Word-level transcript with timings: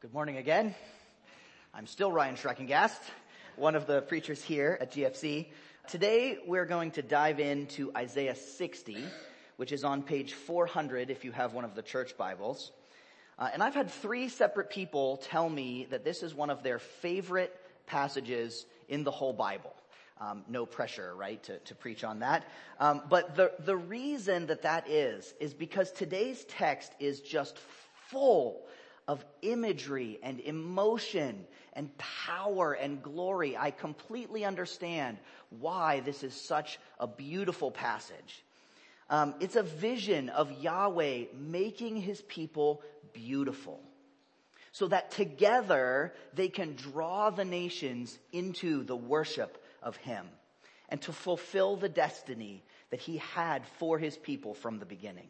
Good 0.00 0.14
morning 0.14 0.38
again. 0.38 0.74
I'm 1.74 1.86
still 1.86 2.10
Ryan 2.10 2.34
Schreckengast, 2.34 2.98
one 3.56 3.74
of 3.74 3.86
the 3.86 4.00
preachers 4.00 4.42
here 4.42 4.78
at 4.80 4.92
GFC. 4.92 5.48
Today 5.88 6.38
we're 6.46 6.64
going 6.64 6.92
to 6.92 7.02
dive 7.02 7.38
into 7.38 7.92
Isaiah 7.94 8.34
60, 8.34 8.96
which 9.58 9.72
is 9.72 9.84
on 9.84 10.02
page 10.02 10.32
400 10.32 11.10
if 11.10 11.22
you 11.22 11.32
have 11.32 11.52
one 11.52 11.66
of 11.66 11.74
the 11.74 11.82
church 11.82 12.16
Bibles. 12.16 12.72
Uh, 13.38 13.50
and 13.52 13.62
I've 13.62 13.74
had 13.74 13.90
three 13.90 14.30
separate 14.30 14.70
people 14.70 15.18
tell 15.18 15.50
me 15.50 15.86
that 15.90 16.02
this 16.02 16.22
is 16.22 16.34
one 16.34 16.48
of 16.48 16.62
their 16.62 16.78
favorite 16.78 17.54
passages 17.84 18.64
in 18.88 19.04
the 19.04 19.10
whole 19.10 19.34
Bible. 19.34 19.74
Um, 20.18 20.44
no 20.48 20.64
pressure, 20.64 21.14
right, 21.14 21.42
to, 21.42 21.58
to 21.58 21.74
preach 21.74 22.04
on 22.04 22.20
that. 22.20 22.46
Um, 22.78 23.02
but 23.10 23.36
the, 23.36 23.52
the 23.58 23.76
reason 23.76 24.46
that 24.46 24.62
that 24.62 24.88
is, 24.88 25.34
is 25.40 25.52
because 25.52 25.92
today's 25.92 26.42
text 26.46 26.90
is 27.00 27.20
just 27.20 27.58
full 28.08 28.62
of 29.08 29.24
imagery 29.42 30.18
and 30.22 30.40
emotion 30.40 31.44
and 31.72 31.90
power 31.98 32.72
and 32.72 33.02
glory. 33.02 33.56
I 33.56 33.70
completely 33.70 34.44
understand 34.44 35.18
why 35.50 36.00
this 36.00 36.22
is 36.22 36.34
such 36.34 36.78
a 36.98 37.06
beautiful 37.06 37.70
passage. 37.70 38.44
Um, 39.08 39.34
it's 39.40 39.56
a 39.56 39.62
vision 39.62 40.28
of 40.28 40.52
Yahweh 40.52 41.24
making 41.36 41.96
his 41.96 42.20
people 42.22 42.82
beautiful 43.12 43.80
so 44.72 44.86
that 44.88 45.10
together 45.10 46.14
they 46.34 46.48
can 46.48 46.76
draw 46.76 47.30
the 47.30 47.44
nations 47.44 48.16
into 48.32 48.84
the 48.84 48.96
worship 48.96 49.62
of 49.82 49.96
him 49.96 50.26
and 50.88 51.00
to 51.02 51.12
fulfill 51.12 51.76
the 51.76 51.88
destiny 51.88 52.62
that 52.90 53.00
he 53.00 53.16
had 53.18 53.66
for 53.78 53.98
his 53.98 54.16
people 54.16 54.54
from 54.54 54.78
the 54.78 54.86
beginning 54.86 55.28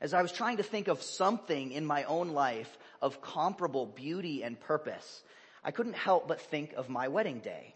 as 0.00 0.14
I 0.14 0.22
was 0.22 0.32
trying 0.32 0.58
to 0.58 0.62
think 0.62 0.88
of 0.88 1.02
something 1.02 1.72
in 1.72 1.84
my 1.84 2.04
own 2.04 2.28
life 2.30 2.78
of 3.02 3.20
comparable 3.20 3.86
beauty 3.86 4.42
and 4.42 4.58
purpose, 4.58 5.22
I 5.64 5.70
couldn't 5.70 5.96
help 5.96 6.28
but 6.28 6.40
think 6.40 6.72
of 6.74 6.88
my 6.88 7.08
wedding 7.08 7.40
day. 7.40 7.74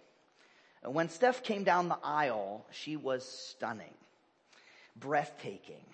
And 0.83 0.95
when 0.95 1.09
Steph 1.09 1.43
came 1.43 1.65
down 1.65 1.89
the 1.89 1.99
aisle, 2.03 2.67
she 2.71 2.97
was 2.97 3.25
stunning, 3.25 3.95
breathtaking. 4.97 5.85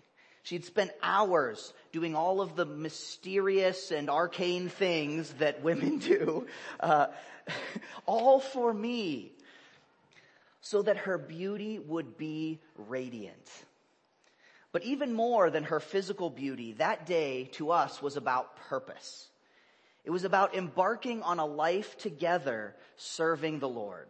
She'd 0.42 0.64
spent 0.64 0.92
hours 1.02 1.72
doing 1.92 2.14
all 2.14 2.40
of 2.40 2.56
the 2.56 2.64
mysterious 2.64 3.90
and 3.90 4.08
arcane 4.08 4.70
things 4.70 5.30
that 5.34 5.62
women 5.62 5.98
do, 5.98 6.46
uh, 6.80 7.08
all 8.06 8.40
for 8.40 8.72
me, 8.72 9.32
so 10.60 10.82
that 10.82 10.98
her 10.98 11.18
beauty 11.18 11.78
would 11.78 12.16
be 12.16 12.60
radiant. 12.76 13.50
But 14.72 14.84
even 14.84 15.14
more 15.14 15.50
than 15.50 15.64
her 15.64 15.80
physical 15.80 16.30
beauty, 16.30 16.72
that 16.74 17.06
day 17.06 17.44
to 17.52 17.70
us 17.70 18.02
was 18.02 18.16
about 18.16 18.56
purpose. 18.56 19.28
It 20.04 20.10
was 20.10 20.24
about 20.24 20.54
embarking 20.54 21.22
on 21.22 21.38
a 21.38 21.46
life 21.46 21.96
together 21.98 22.74
serving 22.96 23.58
the 23.58 23.68
Lord. 23.68 24.08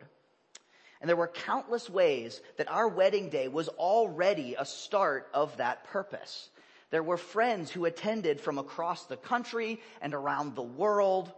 And 1.00 1.08
there 1.08 1.16
were 1.16 1.28
countless 1.28 1.88
ways 1.88 2.40
that 2.56 2.70
our 2.70 2.88
wedding 2.88 3.28
day 3.30 3.46
was 3.48 3.68
already 3.68 4.56
a 4.58 4.64
start 4.64 5.28
of 5.32 5.56
that 5.58 5.84
purpose. 5.84 6.50
There 6.90 7.02
were 7.02 7.16
friends 7.16 7.70
who 7.70 7.84
attended 7.84 8.40
from 8.40 8.58
across 8.58 9.04
the 9.04 9.16
country 9.16 9.80
and 10.00 10.14
around 10.14 10.54
the 10.56 10.62
world. 10.62 11.32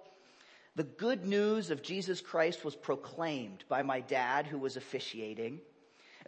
The 0.77 0.85
good 0.85 1.27
news 1.27 1.71
of 1.71 1.83
Jesus 1.83 2.21
Christ 2.21 2.65
was 2.65 2.77
proclaimed 2.77 3.65
by 3.69 3.83
my 3.83 4.01
dad 4.01 4.47
who 4.47 4.59
was 4.59 4.77
officiating. 4.77 5.61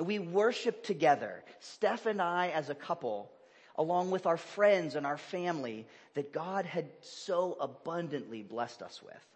We 0.03 0.19
worship 0.19 0.83
together, 0.83 1.42
Steph 1.61 2.06
and 2.06 2.20
I 2.20 2.48
as 2.48 2.70
a 2.70 2.75
couple, 2.75 3.31
along 3.77 4.11
with 4.11 4.27
our 4.27 4.36
friends 4.36 4.97
and 4.97 5.06
our 5.06 5.17
family 5.17 5.86
that 6.14 6.33
God 6.33 6.67
had 6.67 6.86
so 7.00 7.56
abundantly 7.61 8.42
blessed 8.42 8.83
us 8.83 9.00
with. 9.03 9.27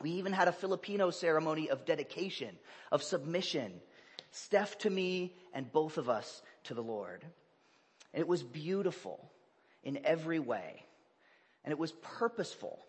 We 0.00 0.12
even 0.12 0.32
had 0.32 0.48
a 0.48 0.52
Filipino 0.52 1.10
ceremony 1.10 1.70
of 1.70 1.84
dedication, 1.84 2.56
of 2.92 3.02
submission, 3.02 3.72
Steph 4.30 4.78
to 4.78 4.90
me 4.90 5.34
and 5.54 5.72
both 5.72 5.98
of 5.98 6.08
us 6.08 6.42
to 6.64 6.74
the 6.74 6.82
Lord. 6.82 7.24
And 8.12 8.20
it 8.20 8.28
was 8.28 8.42
beautiful 8.42 9.30
in 9.82 10.04
every 10.04 10.38
way. 10.38 10.84
And 11.64 11.72
it 11.72 11.78
was 11.78 11.92
purposeful. 11.92 12.84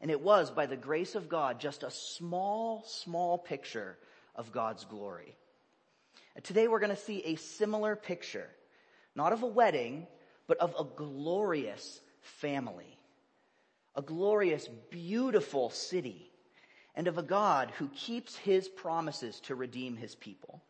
And 0.00 0.10
it 0.10 0.20
was, 0.20 0.50
by 0.50 0.66
the 0.66 0.76
grace 0.76 1.14
of 1.14 1.28
God, 1.28 1.60
just 1.60 1.82
a 1.82 1.90
small, 1.90 2.82
small 2.86 3.38
picture 3.38 3.98
of 4.34 4.52
God's 4.52 4.84
glory. 4.84 5.36
Today 6.42 6.68
we're 6.68 6.80
going 6.80 6.94
to 6.94 6.96
see 6.96 7.22
a 7.24 7.36
similar 7.36 7.96
picture, 7.96 8.48
not 9.14 9.32
of 9.32 9.42
a 9.42 9.46
wedding, 9.46 10.06
but 10.46 10.58
of 10.58 10.74
a 10.78 10.84
glorious 10.84 12.00
family, 12.20 12.98
a 13.94 14.02
glorious, 14.02 14.68
beautiful 14.90 15.70
city, 15.70 16.30
and 16.94 17.08
of 17.08 17.18
a 17.18 17.22
God 17.22 17.72
who 17.78 17.88
keeps 17.88 18.36
his 18.36 18.68
promises 18.68 19.40
to 19.40 19.54
redeem 19.54 19.96
his 19.96 20.14
people. 20.14 20.62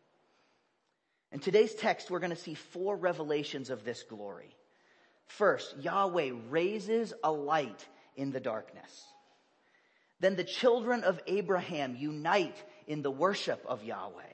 In 1.31 1.39
today's 1.39 1.73
text, 1.73 2.11
we're 2.11 2.19
going 2.19 2.31
to 2.31 2.35
see 2.35 2.55
four 2.55 2.95
revelations 2.95 3.69
of 3.69 3.85
this 3.85 4.03
glory. 4.03 4.55
First, 5.27 5.77
Yahweh 5.79 6.31
raises 6.49 7.13
a 7.23 7.31
light 7.31 7.87
in 8.17 8.31
the 8.31 8.39
darkness. 8.41 9.05
Then 10.19 10.35
the 10.35 10.43
children 10.43 11.03
of 11.03 11.21
Abraham 11.25 11.95
unite 11.95 12.61
in 12.85 13.01
the 13.01 13.11
worship 13.11 13.63
of 13.65 13.83
Yahweh. 13.83 14.30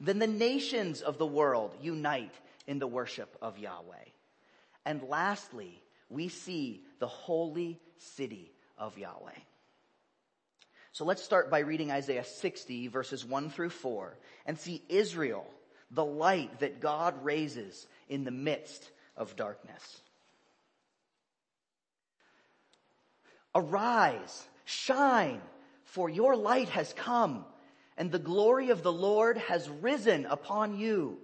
Then 0.00 0.18
the 0.18 0.26
nations 0.26 1.00
of 1.00 1.18
the 1.18 1.26
world 1.26 1.74
unite 1.82 2.34
in 2.66 2.78
the 2.78 2.86
worship 2.86 3.36
of 3.42 3.58
Yahweh. 3.58 4.04
And 4.84 5.02
lastly, 5.02 5.82
we 6.08 6.28
see 6.28 6.82
the 6.98 7.08
holy 7.08 7.80
city 7.96 8.52
of 8.76 8.96
Yahweh. 8.96 9.38
So 10.92 11.04
let's 11.04 11.22
start 11.22 11.50
by 11.50 11.60
reading 11.60 11.90
Isaiah 11.90 12.24
60 12.24 12.88
verses 12.88 13.24
1 13.24 13.50
through 13.50 13.70
4 13.70 14.16
and 14.46 14.58
see 14.58 14.82
Israel, 14.88 15.46
the 15.90 16.04
light 16.04 16.60
that 16.60 16.80
God 16.80 17.24
raises 17.24 17.86
in 18.08 18.24
the 18.24 18.30
midst 18.30 18.90
of 19.16 19.36
darkness. 19.36 20.00
Arise, 23.54 24.46
shine, 24.64 25.40
for 25.84 26.08
your 26.08 26.36
light 26.36 26.68
has 26.70 26.92
come 26.92 27.44
and 27.98 28.12
the 28.12 28.18
glory 28.18 28.70
of 28.70 28.84
the 28.84 28.92
Lord 28.92 29.36
has 29.36 29.68
risen 29.68 30.24
upon 30.26 30.78
you. 30.78 31.18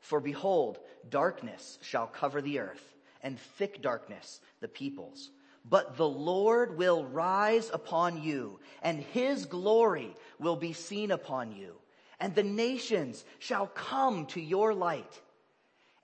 For 0.00 0.20
behold, 0.20 0.78
darkness 1.08 1.78
shall 1.80 2.08
cover 2.08 2.42
the 2.42 2.58
earth, 2.58 2.82
and 3.22 3.38
thick 3.38 3.80
darkness 3.80 4.40
the 4.60 4.66
peoples. 4.66 5.30
But 5.64 5.96
the 5.96 6.08
Lord 6.08 6.76
will 6.76 7.04
rise 7.04 7.70
upon 7.72 8.22
you, 8.22 8.58
and 8.82 9.00
his 9.00 9.46
glory 9.46 10.12
will 10.40 10.56
be 10.56 10.72
seen 10.72 11.12
upon 11.12 11.52
you. 11.52 11.76
And 12.18 12.34
the 12.34 12.42
nations 12.42 13.24
shall 13.38 13.68
come 13.68 14.26
to 14.26 14.40
your 14.40 14.74
light, 14.74 15.20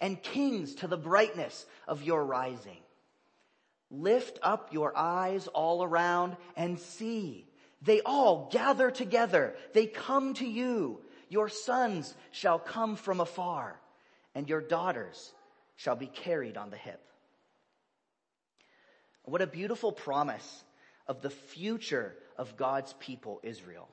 and 0.00 0.22
kings 0.22 0.76
to 0.76 0.86
the 0.86 0.96
brightness 0.96 1.66
of 1.88 2.04
your 2.04 2.24
rising. 2.24 2.78
Lift 3.90 4.38
up 4.42 4.72
your 4.72 4.96
eyes 4.96 5.48
all 5.48 5.82
around 5.82 6.36
and 6.56 6.78
see 6.78 7.48
they 7.84 8.00
all 8.00 8.48
gather 8.50 8.90
together. 8.90 9.54
They 9.72 9.86
come 9.86 10.34
to 10.34 10.46
you. 10.46 11.00
Your 11.28 11.48
sons 11.48 12.14
shall 12.32 12.58
come 12.58 12.96
from 12.96 13.20
afar 13.20 13.78
and 14.34 14.48
your 14.48 14.60
daughters 14.60 15.32
shall 15.76 15.96
be 15.96 16.06
carried 16.06 16.56
on 16.56 16.70
the 16.70 16.76
hip. 16.76 17.00
What 19.24 19.42
a 19.42 19.46
beautiful 19.46 19.92
promise 19.92 20.64
of 21.06 21.22
the 21.22 21.30
future 21.30 22.14
of 22.36 22.56
God's 22.56 22.92
people, 22.94 23.40
Israel. 23.42 23.88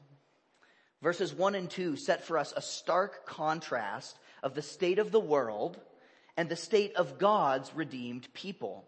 Verses 1.02 1.34
one 1.34 1.56
and 1.56 1.70
two 1.70 1.96
set 1.96 2.26
for 2.26 2.38
us 2.38 2.54
a 2.56 2.62
stark 2.62 3.26
contrast 3.26 4.18
of 4.44 4.54
the 4.56 4.62
state 4.62 5.00
of 5.00 5.12
the 5.12 5.20
world 5.20 5.80
and 6.38 6.48
the 6.50 6.56
state 6.56 6.96
of 6.96 7.18
God's 7.18 7.74
redeemed 7.74 8.28
people. 8.34 8.86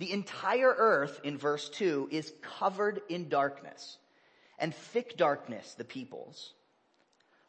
The 0.00 0.12
entire 0.12 0.74
earth 0.78 1.20
in 1.24 1.36
verse 1.36 1.68
2 1.68 2.08
is 2.10 2.32
covered 2.40 3.02
in 3.10 3.28
darkness 3.28 3.98
and 4.58 4.74
thick 4.74 5.18
darkness, 5.18 5.74
the 5.74 5.84
peoples. 5.84 6.54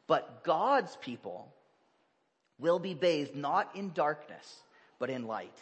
But 0.05 0.43
God's 0.43 0.97
people 0.97 1.47
will 2.59 2.77
be 2.77 2.93
bathed 2.93 3.37
not 3.37 3.73
in 3.73 3.93
darkness, 3.93 4.63
but 4.99 5.09
in 5.09 5.27
light. 5.27 5.57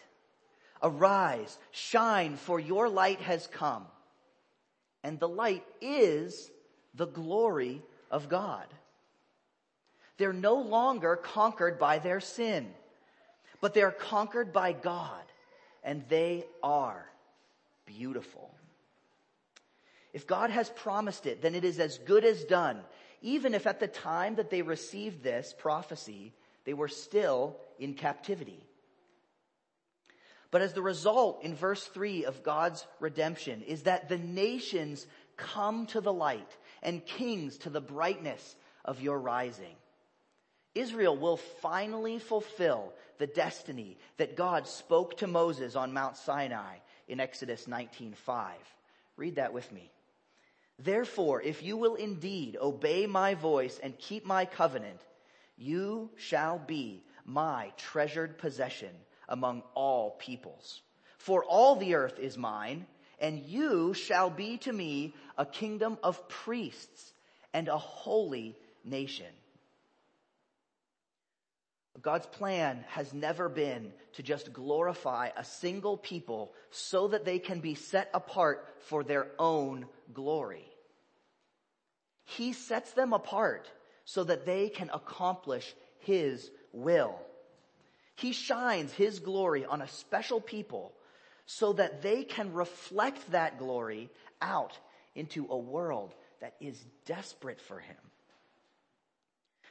Arise, 0.81 1.59
shine, 1.69 2.37
for 2.37 2.59
your 2.59 2.89
light 2.89 3.21
has 3.21 3.45
come. 3.45 3.85
And 5.03 5.19
the 5.19 5.29
light 5.29 5.65
is 5.81 6.49
the 6.95 7.05
glory 7.05 7.83
of 8.09 8.29
God. 8.29 8.65
They're 10.17 10.33
no 10.33 10.55
longer 10.55 11.15
conquered 11.17 11.77
by 11.77 11.99
their 11.99 12.19
sin, 12.19 12.67
but 13.61 13.75
they're 13.75 13.91
conquered 13.91 14.51
by 14.51 14.73
God 14.73 15.28
and 15.83 16.03
they 16.09 16.45
are 16.63 17.05
beautiful. 17.85 18.53
If 20.13 20.27
God 20.27 20.49
has 20.49 20.69
promised 20.69 21.25
it, 21.25 21.41
then 21.41 21.55
it 21.55 21.63
is 21.63 21.79
as 21.79 21.97
good 21.99 22.25
as 22.25 22.43
done, 22.43 22.81
even 23.21 23.53
if 23.53 23.67
at 23.67 23.79
the 23.79 23.87
time 23.87 24.35
that 24.35 24.49
they 24.49 24.61
received 24.61 25.23
this 25.23 25.53
prophecy, 25.57 26.33
they 26.65 26.73
were 26.73 26.87
still 26.87 27.57
in 27.77 27.93
captivity. 27.93 28.63
But 30.51 30.61
as 30.61 30.73
the 30.73 30.81
result 30.81 31.43
in 31.43 31.55
verse 31.55 31.83
3 31.83 32.25
of 32.25 32.43
God's 32.43 32.85
redemption 32.99 33.61
is 33.61 33.83
that 33.83 34.09
the 34.09 34.17
nations 34.17 35.05
come 35.37 35.85
to 35.87 36.01
the 36.01 36.13
light 36.13 36.57
and 36.81 37.05
kings 37.05 37.57
to 37.59 37.69
the 37.69 37.81
brightness 37.81 38.55
of 38.83 39.01
your 39.01 39.19
rising. 39.19 39.75
Israel 40.75 41.17
will 41.17 41.37
finally 41.37 42.19
fulfill 42.19 42.93
the 43.17 43.27
destiny 43.27 43.97
that 44.17 44.35
God 44.35 44.67
spoke 44.67 45.17
to 45.17 45.27
Moses 45.27 45.75
on 45.75 45.93
Mount 45.93 46.17
Sinai 46.17 46.77
in 47.07 47.19
Exodus 47.19 47.65
19:5. 47.67 48.53
Read 49.17 49.35
that 49.35 49.53
with 49.53 49.71
me. 49.71 49.91
Therefore, 50.77 51.41
if 51.41 51.61
you 51.61 51.75
will 51.75 51.95
indeed 51.95 52.57
obey 52.59 53.05
my 53.05 53.33
voice 53.33 53.79
and 53.79 53.97
keep 53.97 54.25
my 54.25 54.45
covenant, 54.45 55.01
you 55.57 56.09
shall 56.15 56.57
be 56.57 57.03
my 57.25 57.73
treasured 57.75 58.37
possession 58.37 58.95
among 59.27 59.61
all 59.75 60.11
peoples. 60.11 60.81
For 61.17 61.43
all 61.43 61.75
the 61.75 61.95
earth 61.95 62.17
is 62.17 62.37
mine, 62.37 62.87
and 63.19 63.39
you 63.39 63.93
shall 63.93 64.29
be 64.29 64.57
to 64.59 64.71
me 64.71 65.13
a 65.37 65.45
kingdom 65.45 65.97
of 66.01 66.29
priests 66.29 67.13
and 67.53 67.67
a 67.67 67.77
holy 67.77 68.57
nation. 68.85 69.33
God's 72.01 72.27
plan 72.27 72.85
has 72.89 73.13
never 73.13 73.49
been 73.49 73.91
to 74.13 74.23
just 74.23 74.53
glorify 74.53 75.29
a 75.35 75.43
single 75.43 75.97
people 75.97 76.53
so 76.71 77.09
that 77.09 77.25
they 77.25 77.39
can 77.39 77.59
be 77.59 77.75
set 77.75 78.09
apart 78.13 78.75
for 78.87 79.03
their 79.03 79.27
own 79.37 79.85
glory. 80.13 80.65
He 82.25 82.53
sets 82.53 82.91
them 82.91 83.11
apart 83.11 83.69
so 84.05 84.23
that 84.23 84.45
they 84.45 84.69
can 84.69 84.89
accomplish 84.91 85.73
His 85.99 86.49
will. 86.71 87.19
He 88.15 88.33
shines 88.33 88.93
His 88.93 89.19
glory 89.19 89.65
on 89.65 89.81
a 89.81 89.87
special 89.87 90.39
people 90.39 90.93
so 91.45 91.73
that 91.73 92.01
they 92.01 92.23
can 92.23 92.53
reflect 92.53 93.31
that 93.31 93.57
glory 93.57 94.09
out 94.41 94.77
into 95.15 95.47
a 95.49 95.57
world 95.57 96.13
that 96.39 96.55
is 96.61 96.79
desperate 97.05 97.59
for 97.59 97.79
Him. 97.79 97.97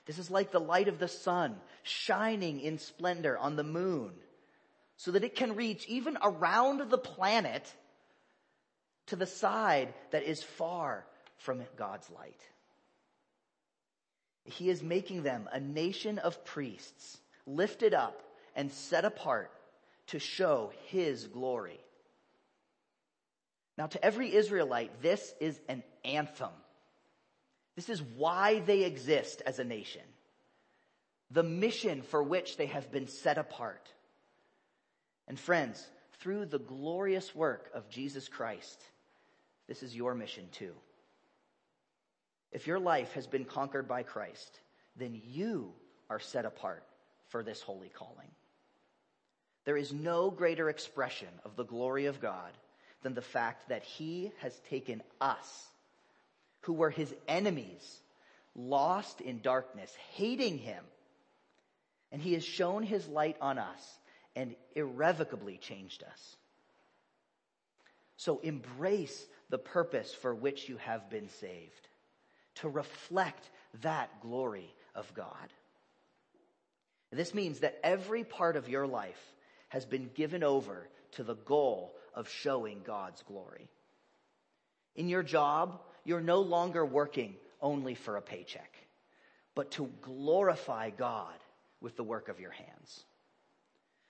This 0.09 0.19
is 0.19 0.31
like 0.31 0.51
the 0.51 0.59
light 0.59 0.89
of 0.89 0.99
the 0.99 1.07
sun 1.07 1.61
shining 1.83 2.61
in 2.61 2.79
splendor 2.79 3.37
on 3.37 3.57
the 3.57 3.63
moon 3.63 4.13
so 4.97 5.11
that 5.11 5.23
it 5.23 5.37
can 5.37 5.55
reach 5.55 5.87
even 5.87 6.17
around 6.23 6.89
the 6.89 6.97
planet 6.97 7.71
to 9.09 9.17
the 9.17 9.27
side 9.27 9.93
that 10.11 10.23
is 10.23 10.43
far 10.43 11.05
from 11.37 11.63
God's 11.77 12.11
light. 12.11 12.41
He 14.45 14.71
is 14.71 14.83
making 14.83 15.25
them 15.25 15.47
a 15.53 15.61
nation 15.61 16.19
of 16.19 16.43
priests, 16.43 17.19
lifted 17.47 17.93
up 17.93 18.23
and 18.57 18.73
set 18.73 19.05
apart 19.05 19.51
to 20.07 20.19
show 20.19 20.73
His 20.87 21.27
glory. 21.27 21.81
Now 23.77 23.89
to 23.89 24.03
every 24.03 24.35
Israelite, 24.35 25.03
this 25.03 25.35
is 25.39 25.61
an 25.69 25.83
anthem. 26.03 26.49
This 27.79 27.91
is 27.91 28.03
why 28.03 28.59
they 28.59 28.83
exist 28.83 29.41
as 29.47 29.61
a 29.61 29.65
nation. 29.65 30.03
The 31.31 31.45
mission 31.45 32.03
for 32.03 32.21
which 32.21 32.57
they 32.57 32.67
have 32.67 32.91
been 32.91 33.07
set 33.07 33.39
apart. 33.39 33.89
And 35.29 35.39
friends, 35.39 35.87
through 36.19 36.47
the 36.47 36.59
glorious 36.59 37.37
work 37.37 37.71
of 37.73 37.89
Jesus 37.89 38.27
Christ, 38.27 38.83
this 39.69 39.85
is 39.85 39.95
your 39.95 40.17
mission 40.17 40.49
too. 40.51 40.73
If 42.51 42.67
your 42.67 42.81
life 42.81 43.13
has 43.13 43.29
been 43.29 43.45
conquered 43.45 43.87
by 43.87 44.03
Christ, 44.03 44.59
then 44.97 45.23
you 45.25 45.73
are 46.11 46.19
set 46.19 46.47
apart 46.47 46.83
for 47.29 47.45
this 47.45 47.63
holy 47.63 47.91
calling. 47.91 48.33
There 49.67 49.77
is 49.77 49.93
no 49.93 50.33
greater 50.33 50.69
expression 50.69 51.29
of 51.45 51.55
the 51.55 51.65
glory 51.65 52.07
of 52.07 52.21
God 52.21 52.51
than 53.05 53.15
the 53.15 53.23
fact 53.23 53.69
that 53.69 53.85
he 53.85 54.33
has 54.41 54.59
taken 54.69 55.01
us 55.21 55.69
who 56.69 56.75
were 56.75 56.91
his 56.91 57.15
enemies, 57.27 58.03
lost 58.55 59.23
in 59.23 59.41
darkness, 59.41 59.91
hating 60.17 60.59
him. 60.59 60.85
And 62.13 62.21
he 62.21 62.35
has 62.35 62.45
shone 62.45 62.83
his 62.83 63.09
light 63.09 63.39
on 63.41 63.57
us 63.57 63.99
and 64.37 64.55
irrevocably 64.75 65.57
changed 65.57 66.03
us. 66.03 66.37
So 68.19 68.39
embrace 68.41 69.27
the 69.49 69.57
purpose 69.57 70.13
for 70.13 70.35
which 70.35 70.69
you 70.69 70.77
have 70.77 71.09
been 71.09 71.31
saved, 71.41 71.89
to 72.57 72.69
reflect 72.69 73.49
that 73.81 74.21
glory 74.21 74.71
of 74.95 75.11
God. 75.15 75.49
This 77.11 77.33
means 77.33 77.61
that 77.61 77.79
every 77.83 78.25
part 78.25 78.57
of 78.57 78.69
your 78.69 78.87
life 78.87 79.33
has 79.69 79.87
been 79.87 80.11
given 80.15 80.43
over 80.43 80.87
to 81.13 81.23
the 81.23 81.37
goal 81.37 81.95
of 82.13 82.29
showing 82.29 82.83
God's 82.85 83.23
glory. 83.23 83.71
In 84.97 85.09
your 85.09 85.23
job, 85.23 85.81
you're 86.09 86.23
no 86.23 86.41
longer 86.41 86.87
working 86.87 87.35
only 87.61 87.95
for 87.95 88.17
a 88.17 88.23
paycheck, 88.23 88.75
but 89.55 89.73
to 89.73 89.91
glorify 90.01 90.89
God 90.89 91.35
with 91.83 91.99
the 91.99 92.03
work 92.03 92.31
of 92.31 92.41
your 92.41 92.51
hands. 92.51 93.05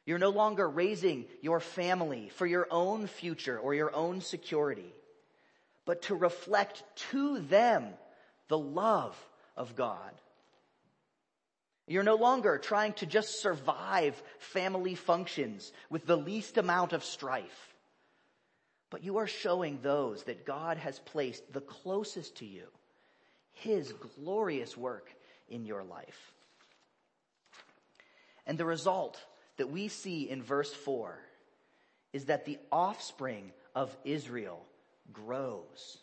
You're 0.07 0.21
no 0.21 0.31
longer 0.31 0.69
raising 0.71 1.25
your 1.43 1.59
family 1.59 2.29
for 2.29 2.47
your 2.47 2.69
own 2.71 3.09
future 3.09 3.59
or 3.59 3.75
your 3.75 3.93
own 3.93 4.21
security, 4.21 4.95
but 5.87 6.03
to 6.03 6.15
reflect 6.15 6.85
to 7.11 7.41
them 7.41 7.89
the 8.47 8.59
love 8.59 9.19
of 9.57 9.75
God. 9.75 10.13
You're 11.89 12.05
no 12.05 12.15
longer 12.15 12.59
trying 12.59 12.93
to 12.95 13.07
just 13.07 13.43
survive 13.43 14.23
family 14.39 14.95
functions 14.95 15.73
with 15.91 16.07
the 16.07 16.17
least 16.17 16.59
amount 16.59 16.93
of 16.93 17.03
strife 17.03 17.68
but 18.91 19.05
you 19.05 19.19
are 19.19 19.27
showing 19.27 19.81
those 19.83 20.25
that 20.25 20.47
God 20.47 20.79
has 20.79 20.99
placed 20.99 21.53
the 21.53 21.61
closest 21.61 22.37
to 22.37 22.47
you 22.47 22.67
his 23.53 23.93
glorious 23.93 24.77
work 24.77 25.13
in 25.49 25.65
your 25.65 25.83
life. 25.83 26.33
And 28.47 28.57
the 28.57 28.65
result 28.65 29.21
that 29.57 29.71
we 29.71 29.89
see 29.89 30.31
in 30.31 30.43
verse 30.43 30.73
4 30.73 31.19
is 32.13 32.27
that 32.27 32.45
the 32.45 32.59
offspring 32.71 33.53
of 33.75 33.95
Israel 34.05 34.65
grows. 35.13 35.99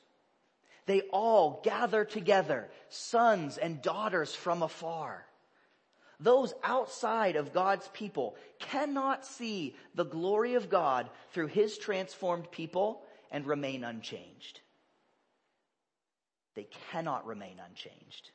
They 0.86 1.02
all 1.12 1.62
gather 1.64 2.06
together, 2.06 2.70
sons 2.90 3.58
and 3.58 3.82
daughters 3.82 4.36
from 4.36 4.62
afar 4.62 5.26
those 6.20 6.54
outside 6.64 7.36
of 7.36 7.54
God's 7.54 7.88
people 7.90 8.36
cannot 8.60 9.26
see 9.26 9.76
the 9.96 10.06
glory 10.06 10.56
of 10.56 10.70
God 10.70 11.10
through 11.32 11.48
his 11.48 11.78
transformed 11.78 12.50
people 12.52 13.02
and 13.32 13.46
remain 13.46 13.84
unchanged. 13.84 14.62
They 16.56 16.68
cannot 16.92 17.26
remain 17.26 17.60
unchanged. 17.66 18.32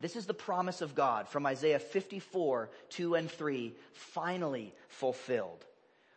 This 0.00 0.16
is 0.16 0.26
the 0.26 0.34
promise 0.34 0.82
of 0.82 0.94
God 0.94 1.28
from 1.28 1.46
Isaiah 1.46 1.78
54, 1.78 2.70
2 2.90 3.14
and 3.14 3.30
3, 3.30 3.74
finally 3.92 4.74
fulfilled. 4.88 5.64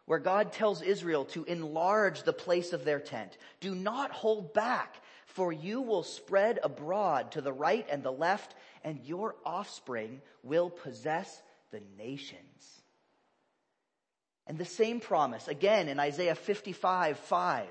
Where 0.05 0.19
God 0.19 0.51
tells 0.51 0.81
Israel 0.81 1.25
to 1.25 1.43
enlarge 1.45 2.23
the 2.23 2.33
place 2.33 2.73
of 2.73 2.83
their 2.83 2.99
tent. 2.99 3.37
Do 3.61 3.75
not 3.75 4.11
hold 4.11 4.53
back, 4.53 4.95
for 5.33 5.51
you 5.51 5.81
will 5.81 6.03
spread 6.03 6.59
abroad 6.63 7.31
to 7.31 7.41
the 7.41 7.53
right 7.53 7.85
and 7.89 8.03
the 8.03 8.11
left 8.11 8.55
and 8.83 8.99
your 9.05 9.35
offspring 9.45 10.21
will 10.43 10.69
possess 10.69 11.41
the 11.71 11.81
nations. 11.97 12.81
And 14.47 14.57
the 14.57 14.65
same 14.65 14.99
promise 14.99 15.47
again 15.47 15.87
in 15.87 15.99
Isaiah 15.99 16.35
55, 16.35 17.19
5. 17.19 17.65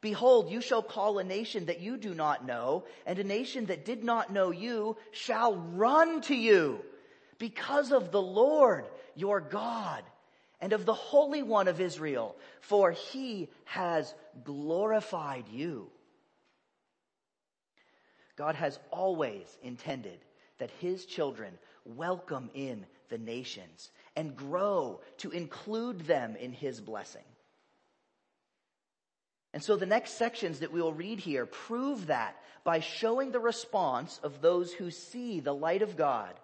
Behold, 0.00 0.50
you 0.50 0.60
shall 0.60 0.82
call 0.82 1.18
a 1.18 1.24
nation 1.24 1.66
that 1.66 1.80
you 1.80 1.96
do 1.96 2.14
not 2.14 2.46
know, 2.46 2.84
and 3.06 3.18
a 3.18 3.24
nation 3.24 3.66
that 3.66 3.84
did 3.84 4.04
not 4.04 4.32
know 4.32 4.50
you 4.50 4.96
shall 5.10 5.54
run 5.54 6.20
to 6.22 6.34
you 6.34 6.80
because 7.38 7.92
of 7.92 8.12
the 8.12 8.22
Lord 8.22 8.86
your 9.14 9.40
God 9.40 10.02
and 10.60 10.72
of 10.72 10.86
the 10.86 10.94
Holy 10.94 11.42
One 11.42 11.68
of 11.68 11.80
Israel, 11.80 12.36
for 12.60 12.92
he 12.92 13.48
has 13.64 14.14
glorified 14.44 15.48
you. 15.48 15.90
God 18.36 18.54
has 18.54 18.78
always 18.90 19.46
intended 19.62 20.18
that 20.58 20.70
his 20.80 21.06
children 21.06 21.52
welcome 21.84 22.50
in 22.54 22.86
the 23.08 23.18
nations 23.18 23.90
and 24.14 24.36
grow 24.36 25.00
to 25.18 25.30
include 25.30 26.00
them 26.00 26.36
in 26.36 26.52
his 26.52 26.80
blessing. 26.80 27.24
And 29.52 29.62
so 29.62 29.76
the 29.76 29.86
next 29.86 30.18
sections 30.18 30.58
that 30.60 30.72
we 30.72 30.82
will 30.82 30.92
read 30.92 31.18
here 31.18 31.46
prove 31.46 32.08
that 32.08 32.36
by 32.62 32.80
showing 32.80 33.30
the 33.30 33.40
response 33.40 34.20
of 34.22 34.42
those 34.42 34.72
who 34.72 34.90
see 34.90 35.40
the 35.40 35.54
light 35.54 35.82
of 35.82 35.96
God 35.96 36.34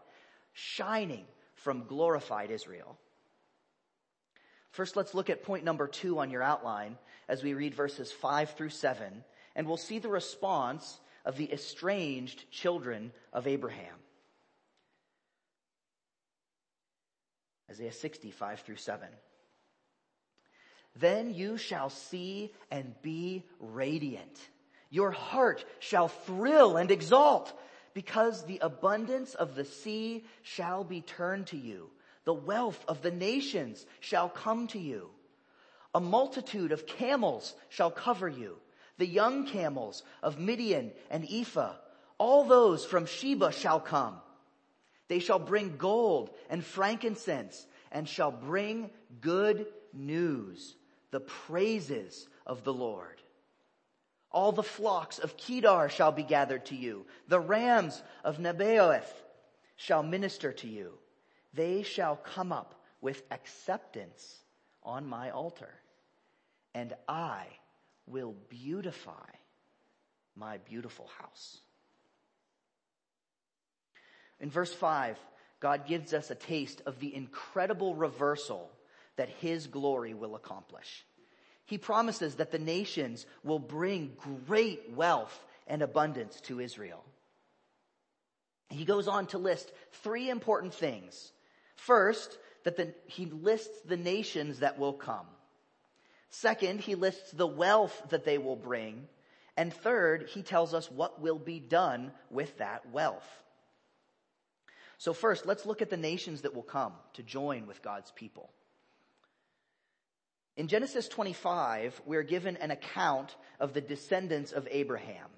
shining 0.55 1.25
from 1.57 1.85
glorified 1.85 2.51
Israel. 2.51 2.97
First, 4.71 4.97
let's 4.97 5.15
look 5.15 5.29
at 5.29 5.43
point 5.43 5.65
number 5.65 5.87
two 5.87 6.19
on 6.19 6.31
your 6.31 6.43
outline 6.43 6.97
as 7.29 7.43
we 7.43 7.53
read 7.53 7.75
verses 7.75 8.11
five 8.11 8.51
through 8.53 8.71
seven, 8.71 9.25
and 9.55 9.67
we'll 9.67 9.77
see 9.77 9.99
the 9.99 10.09
response 10.09 10.99
of 11.25 11.37
the 11.37 11.53
estranged 11.53 12.51
children 12.51 13.13
of 13.33 13.47
Abraham. 13.47 13.95
Isaiah 17.71 17.93
65 17.93 18.61
through 18.61 18.77
7. 18.77 19.09
Then 20.99 21.33
you 21.33 21.57
shall 21.57 21.89
see 21.89 22.53
and 22.71 22.95
be 23.01 23.45
radiant. 23.61 24.39
Your 24.91 25.11
heart 25.11 25.65
shall 25.79 26.09
thrill 26.09 26.77
and 26.77 26.91
exalt 26.91 27.59
because 27.95 28.45
the 28.45 28.59
abundance 28.59 29.35
of 29.35 29.55
the 29.55 29.65
sea 29.65 30.25
shall 30.43 30.85
be 30.85 31.01
turned 31.01 31.47
to 31.49 31.57
you. 31.57 31.89
The 32.25 32.35
wealth 32.35 32.85
of 32.87 33.03
the 33.03 33.11
nations 33.11 33.87
shall 34.01 34.29
come 34.29 34.67
to 34.69 34.79
you. 34.79 35.09
A 35.95 36.01
multitude 36.01 36.73
of 36.73 36.87
camels 36.87 37.55
shall 37.69 37.91
cover 37.91 38.29
you. 38.29 38.59
The 38.99 39.07
young 39.07 39.47
camels 39.47 40.03
of 40.23 40.39
Midian 40.39 40.93
and 41.11 41.27
Ephah, 41.31 41.75
all 42.19 42.45
those 42.45 42.85
from 42.85 43.07
Sheba 43.07 43.53
shall 43.53 43.81
come. 43.81 44.21
They 45.09 45.19
shall 45.19 45.39
bring 45.39 45.77
gold 45.77 46.31
and 46.49 46.65
frankincense 46.65 47.67
and 47.91 48.09
shall 48.09 48.31
bring 48.31 48.91
good 49.21 49.67
news, 49.93 50.77
the 51.11 51.21
praises 51.21 52.29
of 52.47 52.65
the 52.65 52.73
Lord. 52.73 53.21
All 54.31 54.53
the 54.53 54.63
flocks 54.63 55.19
of 55.19 55.37
Kedar 55.37 55.91
shall 55.91 56.13
be 56.13 56.23
gathered 56.23 56.67
to 56.67 56.77
you. 56.77 57.07
The 57.29 57.41
rams 57.41 58.03
of 58.25 58.39
Nebaioth 58.39 59.13
shall 59.77 60.03
minister 60.03 60.53
to 60.53 60.69
you. 60.69 60.99
They 61.53 61.83
shall 61.83 62.17
come 62.17 62.53
up 62.53 62.81
with 63.03 63.23
acceptance 63.31 64.41
on 64.83 65.07
my 65.07 65.31
altar 65.31 65.75
and 66.75 66.95
I 67.09 67.47
will 68.07 68.35
beautify 68.49 69.31
my 70.37 70.59
beautiful 70.59 71.09
house. 71.19 71.59
In 74.41 74.51
verse 74.51 74.73
5, 74.73 75.19
God 75.61 75.87
gives 75.87 76.13
us 76.13 76.31
a 76.31 76.35
taste 76.35 76.83
of 76.87 76.99
the 76.99 77.15
incredible 77.15 77.95
reversal 77.95 78.71
that 79.17 79.29
his 79.29 79.67
glory 79.67 80.15
will 80.15 80.35
accomplish. 80.35 81.05
He 81.67 81.79
promises 81.79 82.37
that 82.37 82.51
the 82.51 82.59
nations 82.59 83.25
will 83.45 83.61
bring 83.61 84.17
great 84.47 84.91
wealth 84.95 85.39
and 85.69 85.81
abundance 85.81 86.41
to 86.43 86.61
Israel. 86.61 87.05
He 88.69 88.85
goes 88.85 89.07
on 89.07 89.27
to 89.29 89.39
list 89.39 89.71
three 90.03 90.29
important 90.29 90.75
things. 90.75 91.31
First, 91.77 92.37
that 92.65 92.77
the, 92.77 92.95
he 93.07 93.27
lists 93.27 93.83
the 93.83 93.97
nations 93.97 94.61
that 94.61 94.79
will 94.79 94.93
come. 94.93 95.27
Second, 96.33 96.81
he 96.81 96.95
lists 96.95 97.31
the 97.31 97.47
wealth 97.47 98.03
that 98.09 98.25
they 98.25 98.39
will 98.39 98.57
bring. 98.57 99.07
And 99.57 99.73
third, 99.73 100.31
he 100.31 100.43
tells 100.43 100.73
us 100.73 100.91
what 100.91 101.21
will 101.21 101.39
be 101.39 101.61
done 101.61 102.11
with 102.31 102.57
that 102.57 102.91
wealth. 102.91 103.29
So 104.97 105.13
first, 105.13 105.45
let's 105.45 105.67
look 105.67 105.83
at 105.83 105.91
the 105.91 105.97
nations 105.99 106.41
that 106.43 106.55
will 106.55 106.63
come 106.63 106.95
to 107.15 107.23
join 107.23 107.67
with 107.67 107.83
God's 107.83 108.11
people. 108.13 108.51
In 110.57 110.69
Genesis 110.69 111.07
25, 111.09 112.01
we're 112.07 112.23
given 112.23 112.57
an 112.57 112.71
account 112.71 113.37
of 113.61 113.75
the 113.75 113.81
descendants 113.83 114.53
of 114.53 114.67
Abraham. 114.71 115.29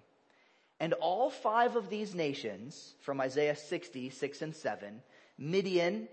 And 0.79 0.93
all 0.93 1.29
five 1.29 1.75
of 1.75 1.91
these 1.91 2.15
nations, 2.15 2.95
from 3.01 3.21
Isaiah 3.21 3.57
60, 3.57 4.11
6 4.11 4.43
and 4.43 4.55
7, 4.55 5.03
Midian, 5.39 6.09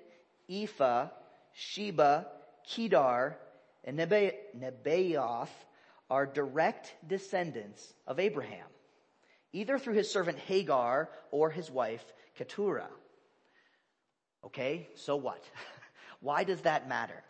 Ephah, 0.50 1.09
Sheba, 1.53 2.25
Kedar, 2.67 3.38
and 3.83 3.97
Nebaioth 3.97 5.50
are 6.09 6.25
direct 6.25 6.93
descendants 7.07 7.93
of 8.05 8.19
Abraham, 8.19 8.67
either 9.53 9.79
through 9.79 9.95
his 9.95 10.11
servant 10.11 10.38
Hagar 10.39 11.09
or 11.31 11.50
his 11.50 11.71
wife 11.71 12.03
Keturah. 12.35 12.89
Okay, 14.45 14.89
so 14.95 15.15
what? 15.15 15.43
Why 16.19 16.43
does 16.43 16.61
that 16.61 16.89
matter? 16.89 17.23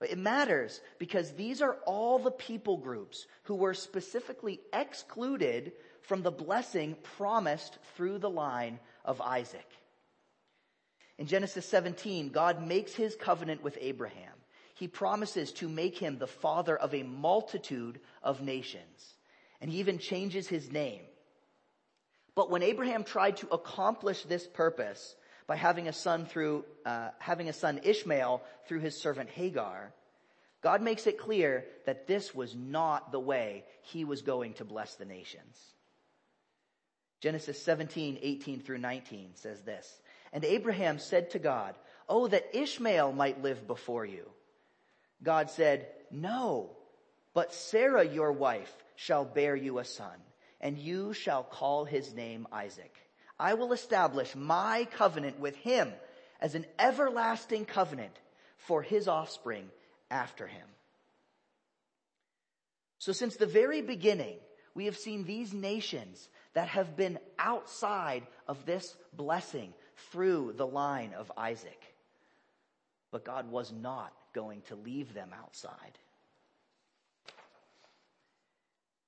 It 0.00 0.16
matters 0.18 0.80
because 0.98 1.32
these 1.32 1.60
are 1.60 1.76
all 1.84 2.18
the 2.18 2.30
people 2.30 2.78
groups 2.78 3.26
who 3.42 3.54
were 3.54 3.74
specifically 3.74 4.60
excluded 4.72 5.72
from 6.02 6.22
the 6.22 6.30
blessing 6.30 6.96
promised 7.16 7.78
through 7.96 8.18
the 8.18 8.30
line 8.30 8.80
of 9.04 9.20
Isaac. 9.20 9.66
In 11.18 11.26
Genesis 11.26 11.66
17, 11.66 12.30
God 12.30 12.66
makes 12.66 12.94
his 12.94 13.14
covenant 13.14 13.62
with 13.62 13.76
Abraham 13.78 14.29
he 14.80 14.88
promises 14.88 15.52
to 15.52 15.68
make 15.68 15.98
him 15.98 16.16
the 16.16 16.26
father 16.26 16.74
of 16.74 16.94
a 16.94 17.02
multitude 17.02 18.00
of 18.22 18.40
nations. 18.40 19.14
And 19.60 19.70
he 19.70 19.78
even 19.78 19.98
changes 19.98 20.48
his 20.48 20.72
name. 20.72 21.02
But 22.34 22.50
when 22.50 22.62
Abraham 22.62 23.04
tried 23.04 23.36
to 23.38 23.48
accomplish 23.50 24.22
this 24.22 24.46
purpose 24.46 25.14
by 25.46 25.56
having 25.56 25.86
a 25.86 25.92
son 25.92 26.24
through, 26.24 26.64
uh, 26.86 27.10
having 27.18 27.50
a 27.50 27.52
son 27.52 27.80
Ishmael 27.84 28.40
through 28.66 28.78
his 28.78 28.98
servant 28.98 29.28
Hagar, 29.28 29.92
God 30.62 30.80
makes 30.80 31.06
it 31.06 31.18
clear 31.18 31.66
that 31.84 32.06
this 32.06 32.34
was 32.34 32.54
not 32.54 33.12
the 33.12 33.20
way 33.20 33.64
he 33.82 34.06
was 34.06 34.22
going 34.22 34.54
to 34.54 34.64
bless 34.64 34.94
the 34.94 35.04
nations. 35.04 35.58
Genesis 37.20 37.62
17, 37.62 38.18
18 38.22 38.60
through 38.60 38.78
19 38.78 39.32
says 39.34 39.60
this, 39.60 40.00
And 40.32 40.42
Abraham 40.42 40.98
said 40.98 41.28
to 41.32 41.38
God, 41.38 41.74
Oh, 42.08 42.28
that 42.28 42.56
Ishmael 42.56 43.12
might 43.12 43.42
live 43.42 43.66
before 43.66 44.06
you. 44.06 44.24
God 45.22 45.50
said, 45.50 45.88
No, 46.10 46.70
but 47.34 47.54
Sarah, 47.54 48.06
your 48.06 48.32
wife, 48.32 48.72
shall 48.96 49.24
bear 49.24 49.54
you 49.56 49.78
a 49.78 49.84
son, 49.84 50.16
and 50.60 50.78
you 50.78 51.12
shall 51.12 51.42
call 51.42 51.84
his 51.84 52.12
name 52.12 52.46
Isaac. 52.52 52.94
I 53.38 53.54
will 53.54 53.72
establish 53.72 54.34
my 54.34 54.86
covenant 54.96 55.38
with 55.40 55.56
him 55.56 55.92
as 56.40 56.54
an 56.54 56.66
everlasting 56.78 57.64
covenant 57.64 58.14
for 58.58 58.82
his 58.82 59.08
offspring 59.08 59.70
after 60.10 60.46
him. 60.46 60.66
So 62.98 63.12
since 63.12 63.36
the 63.36 63.46
very 63.46 63.80
beginning, 63.80 64.36
we 64.74 64.84
have 64.84 64.96
seen 64.96 65.24
these 65.24 65.54
nations 65.54 66.28
that 66.52 66.68
have 66.68 66.96
been 66.96 67.18
outside 67.38 68.26
of 68.46 68.66
this 68.66 68.94
blessing 69.14 69.72
through 70.10 70.54
the 70.56 70.66
line 70.66 71.14
of 71.14 71.32
Isaac. 71.36 71.89
But 73.10 73.24
God 73.24 73.50
was 73.50 73.72
not 73.72 74.12
going 74.32 74.62
to 74.68 74.76
leave 74.76 75.14
them 75.14 75.30
outside. 75.36 75.98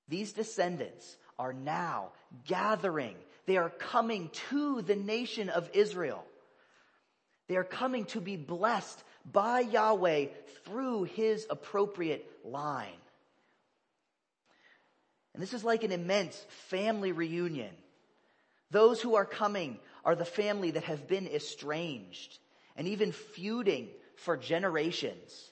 These 0.09 0.33
descendants 0.33 1.17
are 1.39 1.53
now 1.53 2.11
gathering. 2.47 3.17
They 3.47 3.57
are 3.57 3.71
coming 3.71 4.31
to 4.51 4.83
the 4.83 4.97
nation 4.97 5.49
of 5.49 5.71
Israel. 5.73 6.25
They 7.49 7.57
are 7.57 7.65
coming 7.65 8.05
to 8.07 8.21
be 8.21 8.37
blessed 8.37 9.03
by 9.31 9.61
Yahweh 9.61 10.27
through 10.65 11.05
his 11.05 11.47
appropriate 11.49 12.27
line. 12.45 12.89
And 15.35 15.43
this 15.43 15.55
is 15.55 15.65
like 15.65 15.83
an 15.83 15.93
immense 15.93 16.37
family 16.69 17.13
reunion. 17.13 17.75
Those 18.71 19.01
who 19.01 19.15
are 19.15 19.25
coming 19.25 19.79
are 20.05 20.15
the 20.15 20.25
family 20.25 20.73
that 20.73 20.85
have 20.85 21.09
been 21.09 21.27
estranged 21.27 22.39
and 22.77 22.89
even 22.89 23.13
feuding 23.13 23.89
for 24.17 24.37
generations. 24.37 25.51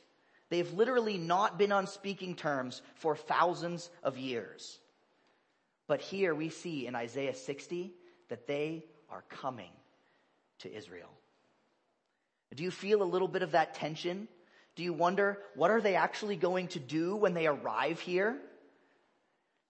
They've 0.48 0.72
literally 0.72 1.18
not 1.18 1.58
been 1.58 1.72
on 1.72 1.86
speaking 1.86 2.34
terms 2.34 2.82
for 2.96 3.16
thousands 3.16 3.88
of 4.02 4.18
years. 4.18 4.78
But 5.86 6.00
here 6.00 6.34
we 6.34 6.48
see 6.50 6.86
in 6.86 6.94
Isaiah 6.94 7.34
60 7.34 7.92
that 8.28 8.46
they 8.46 8.84
are 9.08 9.24
coming 9.28 9.70
to 10.60 10.72
Israel. 10.72 11.10
Do 12.54 12.62
you 12.62 12.70
feel 12.70 13.02
a 13.02 13.04
little 13.04 13.28
bit 13.28 13.42
of 13.42 13.52
that 13.52 13.74
tension? 13.74 14.28
Do 14.74 14.82
you 14.82 14.92
wonder 14.92 15.38
what 15.54 15.70
are 15.70 15.80
they 15.80 15.94
actually 15.94 16.36
going 16.36 16.68
to 16.68 16.80
do 16.80 17.14
when 17.14 17.34
they 17.34 17.46
arrive 17.46 18.00
here? 18.00 18.36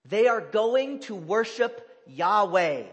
They 0.09 0.27
are 0.27 0.41
going 0.41 1.01
to 1.01 1.15
worship 1.15 1.87
Yahweh. 2.07 2.83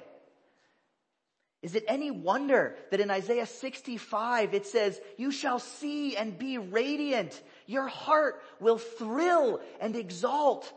Is 1.61 1.75
it 1.75 1.85
any 1.89 2.11
wonder 2.11 2.77
that 2.91 3.01
in 3.01 3.11
Isaiah 3.11 3.47
65 3.47 4.55
it 4.55 4.67
says, 4.67 5.01
you 5.17 5.33
shall 5.33 5.59
see 5.59 6.17
and 6.17 6.39
be 6.39 6.59
radiant. 6.59 7.41
Your 7.67 7.89
heart 7.89 8.41
will 8.61 8.79
thrill 8.79 9.61
and 9.81 9.97
exalt 9.97 10.73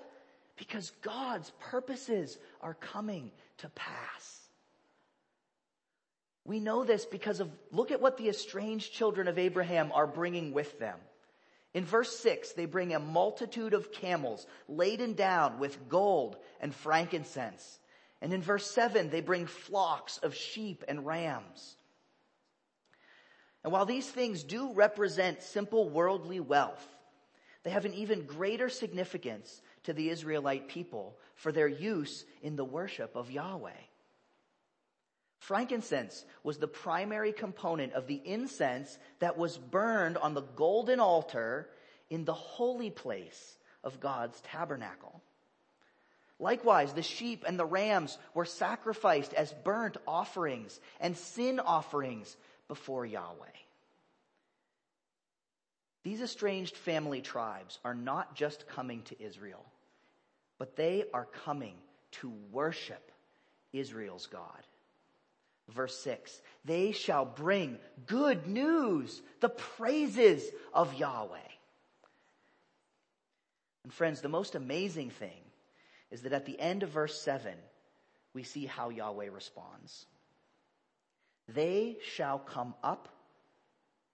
because 0.58 0.92
God's 1.02 1.52
purposes 1.60 2.38
are 2.62 2.74
coming 2.74 3.32
to 3.60 3.70
pass. 3.70 4.40
We 6.46 6.60
know 6.60 6.84
this 6.84 7.06
because 7.06 7.40
of, 7.40 7.52
look 7.72 7.92
at 7.92 8.02
what 8.02 8.18
the 8.18 8.30
estranged 8.30 8.92
children 8.92 9.28
of 9.28 9.38
Abraham 9.38 9.92
are 9.94 10.08
bringing 10.08 10.52
with 10.52 10.80
them. 10.80 10.98
In 11.76 11.86
verse 11.86 12.18
6, 12.18 12.54
they 12.54 12.66
bring 12.66 12.94
a 12.94 13.00
multitude 13.00 13.76
of 13.76 13.92
camels 13.92 14.48
laden 14.68 15.14
down 15.14 15.60
with 15.60 15.88
gold 15.88 16.38
and 16.60 16.74
frankincense 16.74 17.80
and 18.22 18.34
in 18.34 18.42
verse 18.42 18.70
7, 18.70 19.10
they 19.10 19.22
bring 19.22 19.48
flocks 19.48 20.20
of 20.20 20.36
sheep 20.36 20.84
and 20.88 21.06
rams. 21.06 21.76
And 23.64 23.74
while 23.74 23.86
these 23.86 24.10
things 24.10 24.44
do 24.44 24.74
represent 24.74 25.42
simple 25.42 25.90
worldly 25.90 26.40
wealth, 26.40 26.88
they 27.64 27.72
have 27.72 27.86
an 27.86 27.94
even 27.94 28.26
greater 28.26 28.70
significance 28.70 29.62
to 29.84 29.94
the 29.94 30.10
Israelite 30.10 30.68
people 30.68 31.18
for 31.36 31.52
their 31.52 31.68
use 31.68 32.26
in 32.42 32.56
the 32.56 32.66
worship 32.66 33.16
of 33.16 33.32
Yahweh. 33.32 33.72
Frankincense 35.40 36.24
was 36.44 36.58
the 36.58 36.68
primary 36.68 37.34
component 37.34 37.94
of 37.94 38.06
the 38.06 38.22
incense 38.24 39.00
that 39.20 39.38
was 39.38 39.58
burned 39.58 40.18
on 40.18 40.36
the 40.36 40.42
golden 40.42 41.00
altar 41.00 41.70
in 42.12 42.26
the 42.26 42.34
holy 42.34 42.92
place 42.92 43.58
of 43.84 44.00
God's 44.00 44.40
tabernacle. 44.42 45.22
Likewise, 46.42 46.94
the 46.94 47.04
sheep 47.04 47.46
and 47.48 47.58
the 47.58 47.66
rams 47.66 48.18
were 48.34 48.46
sacrificed 48.46 49.32
as 49.36 49.54
burnt 49.64 49.98
offerings 50.08 50.80
and 51.00 51.16
sin 51.16 51.60
offerings 51.60 52.36
before 52.68 53.06
Yahweh. 53.06 53.46
These 56.04 56.20
estranged 56.20 56.76
family 56.76 57.22
tribes 57.22 57.78
are 57.86 57.94
not 57.94 58.34
just 58.34 58.68
coming 58.68 59.04
to 59.04 59.24
Israel, 59.24 59.64
but 60.58 60.76
they 60.76 61.06
are 61.14 61.28
coming 61.46 61.76
to 62.14 62.34
worship 62.52 63.12
Israel's 63.72 64.26
God. 64.26 64.66
Verse 65.70 65.96
6 66.00 66.42
They 66.66 66.92
shall 66.92 67.24
bring 67.24 67.78
good 68.08 68.48
news, 68.48 69.22
the 69.42 69.50
praises 69.50 70.50
of 70.74 70.96
Yahweh. 70.96 71.38
And 73.84 73.94
friends, 73.94 74.22
the 74.22 74.30
most 74.30 74.56
amazing 74.56 75.12
thing 75.12 75.42
is 76.12 76.22
that 76.22 76.34
at 76.34 76.46
the 76.46 76.60
end 76.60 76.84
of 76.84 76.90
verse 76.90 77.20
7, 77.22 77.54
we 78.34 78.44
see 78.44 78.66
how 78.66 78.90
Yahweh 78.90 79.30
responds. 79.32 80.06
They 81.48 81.98
shall 82.16 82.40
come 82.40 82.74
up 82.84 83.10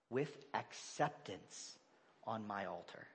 with 0.09 0.45
acceptance 0.53 1.77
on 2.25 2.47
my 2.47 2.65
altar. 2.65 3.07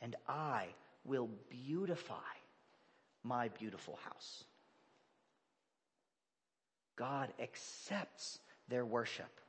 And 0.00 0.14
I 0.28 0.66
will 1.04 1.28
beautify 1.50 2.14
my 3.24 3.48
beautiful 3.48 3.98
house. 4.04 4.44
God 6.96 7.32
accepts 7.40 8.38
their 8.68 8.84
worship. 8.84 9.40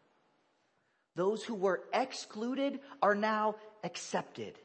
Those 1.15 1.43
who 1.43 1.55
were 1.55 1.81
excluded 1.93 2.79
are 3.01 3.15
now 3.15 3.55
accepted. 3.83 4.57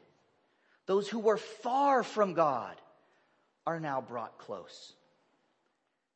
Those 0.85 1.07
who 1.07 1.19
were 1.19 1.37
far 1.37 2.03
from 2.03 2.33
God 2.33 2.75
are 3.65 3.79
now 3.79 4.01
brought 4.01 4.37
close. 4.37 4.93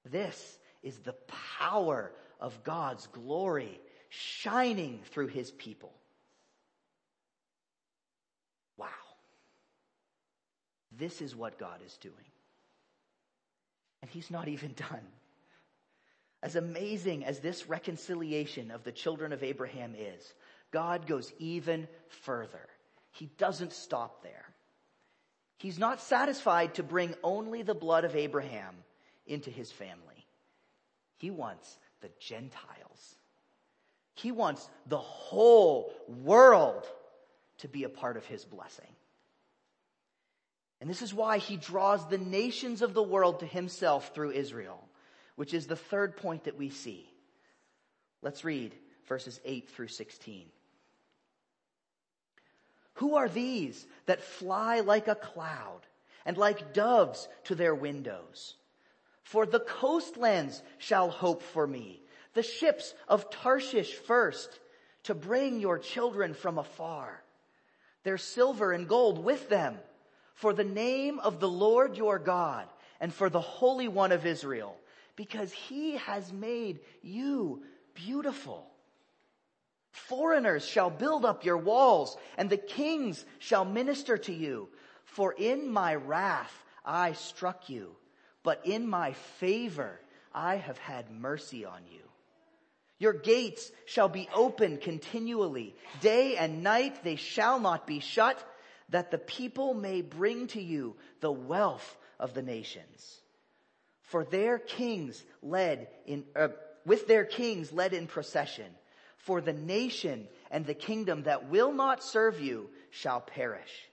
This 0.06 0.60
is 0.84 1.00
the 1.00 1.16
power 1.58 2.12
of 2.40 2.64
God's 2.64 3.08
glory 3.08 3.80
shining 4.10 5.02
through 5.12 5.28
his 5.28 5.52
people. 5.52 5.94
Wow. 8.78 8.88
This 10.92 11.22
is 11.22 11.36
what 11.36 11.60
God 11.60 11.82
is 11.86 11.98
doing. 11.98 12.16
And 14.02 14.10
he's 14.10 14.32
not 14.32 14.48
even 14.48 14.74
done. 14.74 15.06
As 16.42 16.56
amazing 16.56 17.26
as 17.26 17.40
this 17.40 17.68
reconciliation 17.68 18.72
of 18.72 18.84
the 18.84 18.94
children 18.94 19.34
of 19.34 19.44
Abraham 19.44 19.94
is, 19.98 20.34
God 20.72 21.06
goes 21.06 21.34
even 21.38 21.88
further. 22.08 22.70
He 23.12 23.30
doesn't 23.38 23.74
stop 23.74 24.24
there. 24.24 24.46
He's 25.60 25.78
not 25.78 26.00
satisfied 26.00 26.76
to 26.76 26.84
bring 26.84 27.14
only 27.22 27.64
the 27.64 27.76
blood 27.76 28.06
of 28.06 28.16
Abraham 28.16 28.76
into 29.28 29.52
his 29.52 29.70
family. 29.70 30.26
He 31.18 31.30
wants 31.30 31.78
the 32.00 32.10
Gentiles. 32.18 33.16
He 34.14 34.32
wants 34.32 34.70
the 34.88 34.98
whole 34.98 35.94
world 36.08 36.88
to 37.60 37.68
be 37.68 37.84
a 37.84 37.90
part 37.90 38.16
of 38.16 38.26
his 38.26 38.46
blessing. 38.46 38.88
And 40.80 40.90
this 40.90 41.02
is 41.02 41.14
why 41.14 41.40
he 41.40 41.58
draws 41.58 42.08
the 42.08 42.18
nations 42.18 42.82
of 42.82 42.94
the 42.94 43.04
world 43.04 43.42
to 43.42 43.46
himself 43.46 44.14
through 44.16 44.32
Israel, 44.32 44.82
which 45.36 45.54
is 45.54 45.68
the 45.68 45.76
third 45.76 46.16
point 46.16 46.46
that 46.46 46.58
we 46.58 46.70
see. 46.70 47.06
Let's 48.22 48.46
read 48.46 48.74
verses 49.10 49.42
8 49.44 49.70
through 49.70 49.90
16. 49.90 50.46
Who 53.00 53.16
are 53.16 53.30
these 53.30 53.88
that 54.08 54.22
fly 54.22 54.82
like 54.82 55.08
a 55.08 55.16
cloud 55.16 55.80
and 56.26 56.38
like 56.38 56.74
doves 56.74 57.30
to 57.46 57.56
their 57.56 57.74
windows? 57.74 58.56
For 59.24 59.46
the 59.46 59.62
coastlands 59.62 60.62
shall 60.80 61.10
hope 61.10 61.42
for 61.42 61.66
me, 61.66 62.02
the 62.34 62.44
ships 62.44 62.94
of 63.08 63.30
Tarshish 63.30 63.94
first, 63.94 64.60
to 65.04 65.16
bring 65.16 65.62
your 65.62 65.80
children 65.80 66.34
from 66.34 66.58
afar. 66.58 67.24
Their 68.04 68.18
silver 68.18 68.74
and 68.74 68.86
gold 68.86 69.24
with 69.24 69.48
them, 69.48 69.78
for 70.34 70.52
the 70.52 70.66
name 70.66 71.20
of 71.20 71.40
the 71.40 71.48
Lord 71.48 71.96
your 71.96 72.20
God 72.20 72.68
and 73.00 73.14
for 73.14 73.30
the 73.30 73.40
Holy 73.40 73.88
One 73.88 74.12
of 74.12 74.26
Israel, 74.26 74.76
because 75.16 75.54
he 75.54 75.96
has 75.96 76.34
made 76.34 76.82
you 77.02 77.64
beautiful. 77.94 78.69
Foreigners 79.92 80.68
shall 80.68 80.90
build 80.90 81.26
up 81.26 81.46
your 81.46 81.58
walls, 81.58 82.18
and 82.38 82.50
the 82.50 82.58
kings 82.58 83.26
shall 83.40 83.66
minister 83.66 84.18
to 84.18 84.34
you. 84.34 84.70
For 85.06 85.34
in 85.34 85.70
my 85.70 85.96
wrath 85.96 86.54
I 86.86 87.14
struck 87.14 87.70
you, 87.70 87.96
but 88.44 88.66
in 88.66 88.88
my 88.88 89.14
favor 89.40 90.00
I 90.34 90.56
have 90.56 90.78
had 90.78 91.12
mercy 91.12 91.66
on 91.66 91.82
you. 91.92 92.02
Your 93.00 93.14
gates 93.14 93.72
shall 93.86 94.10
be 94.10 94.30
open 94.34 94.78
continually. 94.78 95.76
Day 96.02 96.36
and 96.38 96.64
night 96.64 97.04
they 97.04 97.16
shall 97.16 97.60
not 97.60 97.88
be 97.88 98.00
shut, 98.00 98.44
that 98.90 99.10
the 99.10 99.18
people 99.18 99.74
may 99.74 100.02
bring 100.02 100.48
to 100.48 100.62
you 100.62 100.96
the 101.22 101.32
wealth 101.32 101.98
of 102.20 102.34
the 102.34 102.42
nations. 102.42 103.20
For 104.02 104.24
their 104.26 104.60
kings 104.60 105.24
led 105.42 105.88
in, 106.06 106.26
uh, 106.36 106.50
with 106.86 107.08
their 107.08 107.26
kings 107.26 107.72
led 107.72 107.94
in 107.94 108.08
procession 108.08 108.66
for 109.20 109.42
the 109.42 109.54
nation 109.54 110.28
and 110.52 110.66
the 110.66 110.74
kingdom 110.74 111.24
that 111.24 111.50
will 111.50 111.72
not 111.72 112.04
serve 112.04 112.40
you 112.40 112.70
shall 112.90 113.22
perish. 113.22 113.90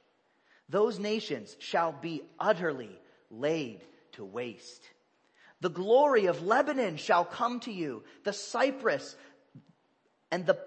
Those 0.68 0.98
nations 0.98 1.56
shall 1.58 1.92
be 1.92 2.22
utterly 2.38 2.98
laid 3.30 3.84
to 4.12 4.24
waste. 4.24 4.82
The 5.60 5.70
glory 5.70 6.26
of 6.26 6.44
Lebanon 6.44 6.96
shall 6.96 7.24
come 7.24 7.60
to 7.60 7.72
you, 7.72 8.02
the 8.24 8.32
cypress 8.32 9.16
and 10.30 10.44
the, 10.44 10.58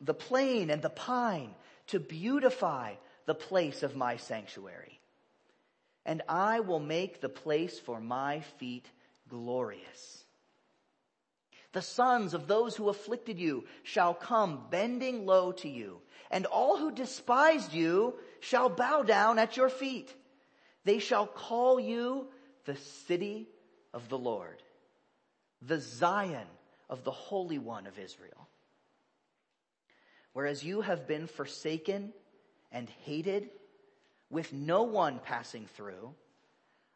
the 0.00 0.14
plane 0.14 0.70
and 0.70 0.82
the 0.82 0.90
pine 0.90 1.54
to 1.88 1.98
beautify 1.98 2.94
the 3.26 3.34
place 3.34 3.82
of 3.82 3.96
my 3.96 4.16
sanctuary. 4.16 5.00
And 6.04 6.22
I 6.28 6.60
will 6.60 6.80
make 6.80 7.20
the 7.20 7.28
place 7.28 7.78
for 7.78 8.00
my 8.00 8.40
feet 8.58 8.86
glorious. 9.28 10.24
The 11.76 11.82
sons 11.82 12.32
of 12.32 12.46
those 12.46 12.74
who 12.74 12.88
afflicted 12.88 13.38
you 13.38 13.66
shall 13.82 14.14
come 14.14 14.64
bending 14.70 15.26
low 15.26 15.52
to 15.52 15.68
you, 15.68 16.00
and 16.30 16.46
all 16.46 16.78
who 16.78 16.90
despised 16.90 17.74
you 17.74 18.14
shall 18.40 18.70
bow 18.70 19.02
down 19.02 19.38
at 19.38 19.58
your 19.58 19.68
feet. 19.68 20.10
They 20.84 21.00
shall 21.00 21.26
call 21.26 21.78
you 21.78 22.28
the 22.64 22.76
city 22.76 23.50
of 23.92 24.08
the 24.08 24.16
Lord, 24.16 24.62
the 25.60 25.78
Zion 25.78 26.46
of 26.88 27.04
the 27.04 27.10
Holy 27.10 27.58
One 27.58 27.86
of 27.86 27.98
Israel. 27.98 28.48
Whereas 30.32 30.64
you 30.64 30.80
have 30.80 31.06
been 31.06 31.26
forsaken 31.26 32.14
and 32.72 32.88
hated, 33.04 33.50
with 34.30 34.50
no 34.50 34.84
one 34.84 35.18
passing 35.18 35.66
through, 35.76 36.14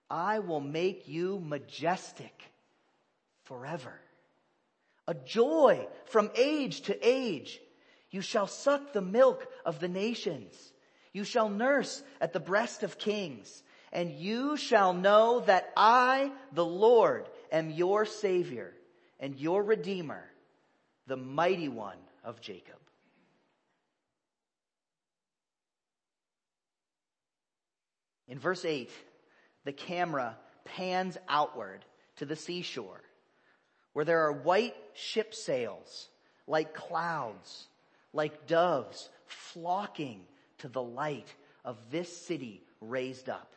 I 0.08 0.38
will 0.38 0.60
make 0.60 1.06
you 1.06 1.38
majestic 1.38 2.44
forever 3.44 4.00
a 5.10 5.14
joy 5.26 5.88
from 6.04 6.30
age 6.36 6.82
to 6.82 6.96
age. 7.06 7.60
You 8.12 8.20
shall 8.20 8.46
suck 8.46 8.92
the 8.92 9.02
milk 9.02 9.44
of 9.66 9.80
the 9.80 9.88
nations. 9.88 10.54
You 11.12 11.24
shall 11.24 11.48
nurse 11.48 12.00
at 12.20 12.32
the 12.32 12.38
breast 12.38 12.84
of 12.84 12.96
kings. 12.96 13.64
And 13.92 14.12
you 14.12 14.56
shall 14.56 14.94
know 14.94 15.40
that 15.40 15.72
I, 15.76 16.30
the 16.52 16.64
Lord, 16.64 17.28
am 17.50 17.70
your 17.70 18.06
Savior 18.06 18.72
and 19.18 19.36
your 19.36 19.64
Redeemer, 19.64 20.30
the 21.08 21.16
mighty 21.16 21.68
one 21.68 21.98
of 22.22 22.40
Jacob. 22.40 22.76
In 28.28 28.38
verse 28.38 28.64
8, 28.64 28.88
the 29.64 29.72
camera 29.72 30.36
pans 30.64 31.18
outward 31.28 31.84
to 32.18 32.26
the 32.26 32.36
seashore 32.36 33.02
where 33.92 34.04
there 34.04 34.26
are 34.26 34.32
white 34.32 34.76
ship 34.94 35.34
sails 35.34 36.08
like 36.46 36.74
clouds, 36.74 37.68
like 38.12 38.46
doves 38.46 39.08
flocking 39.26 40.22
to 40.58 40.68
the 40.68 40.82
light 40.82 41.32
of 41.64 41.78
this 41.90 42.14
city 42.26 42.62
raised 42.80 43.28
up. 43.28 43.52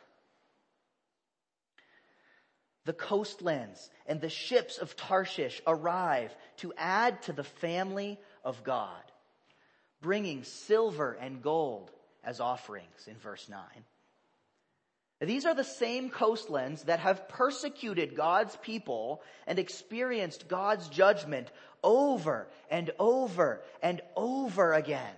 The 2.84 2.92
coastlands 2.92 3.90
and 4.06 4.20
the 4.20 4.28
ships 4.28 4.78
of 4.78 4.94
Tarshish 4.94 5.62
arrive 5.66 6.34
to 6.58 6.72
add 6.76 7.22
to 7.22 7.32
the 7.32 7.44
family 7.44 8.20
of 8.44 8.62
God, 8.62 9.02
bringing 10.02 10.44
silver 10.44 11.16
and 11.18 11.42
gold 11.42 11.90
as 12.22 12.40
offerings 12.40 13.08
in 13.08 13.16
verse 13.16 13.48
9. 13.48 13.58
These 15.24 15.46
are 15.46 15.54
the 15.54 15.64
same 15.64 16.10
coastlands 16.10 16.84
that 16.84 17.00
have 17.00 17.28
persecuted 17.28 18.16
God's 18.16 18.56
people 18.56 19.22
and 19.46 19.58
experienced 19.58 20.48
God's 20.48 20.88
judgment 20.88 21.50
over 21.82 22.48
and 22.70 22.90
over 22.98 23.62
and 23.82 24.00
over 24.16 24.72
again. 24.72 25.14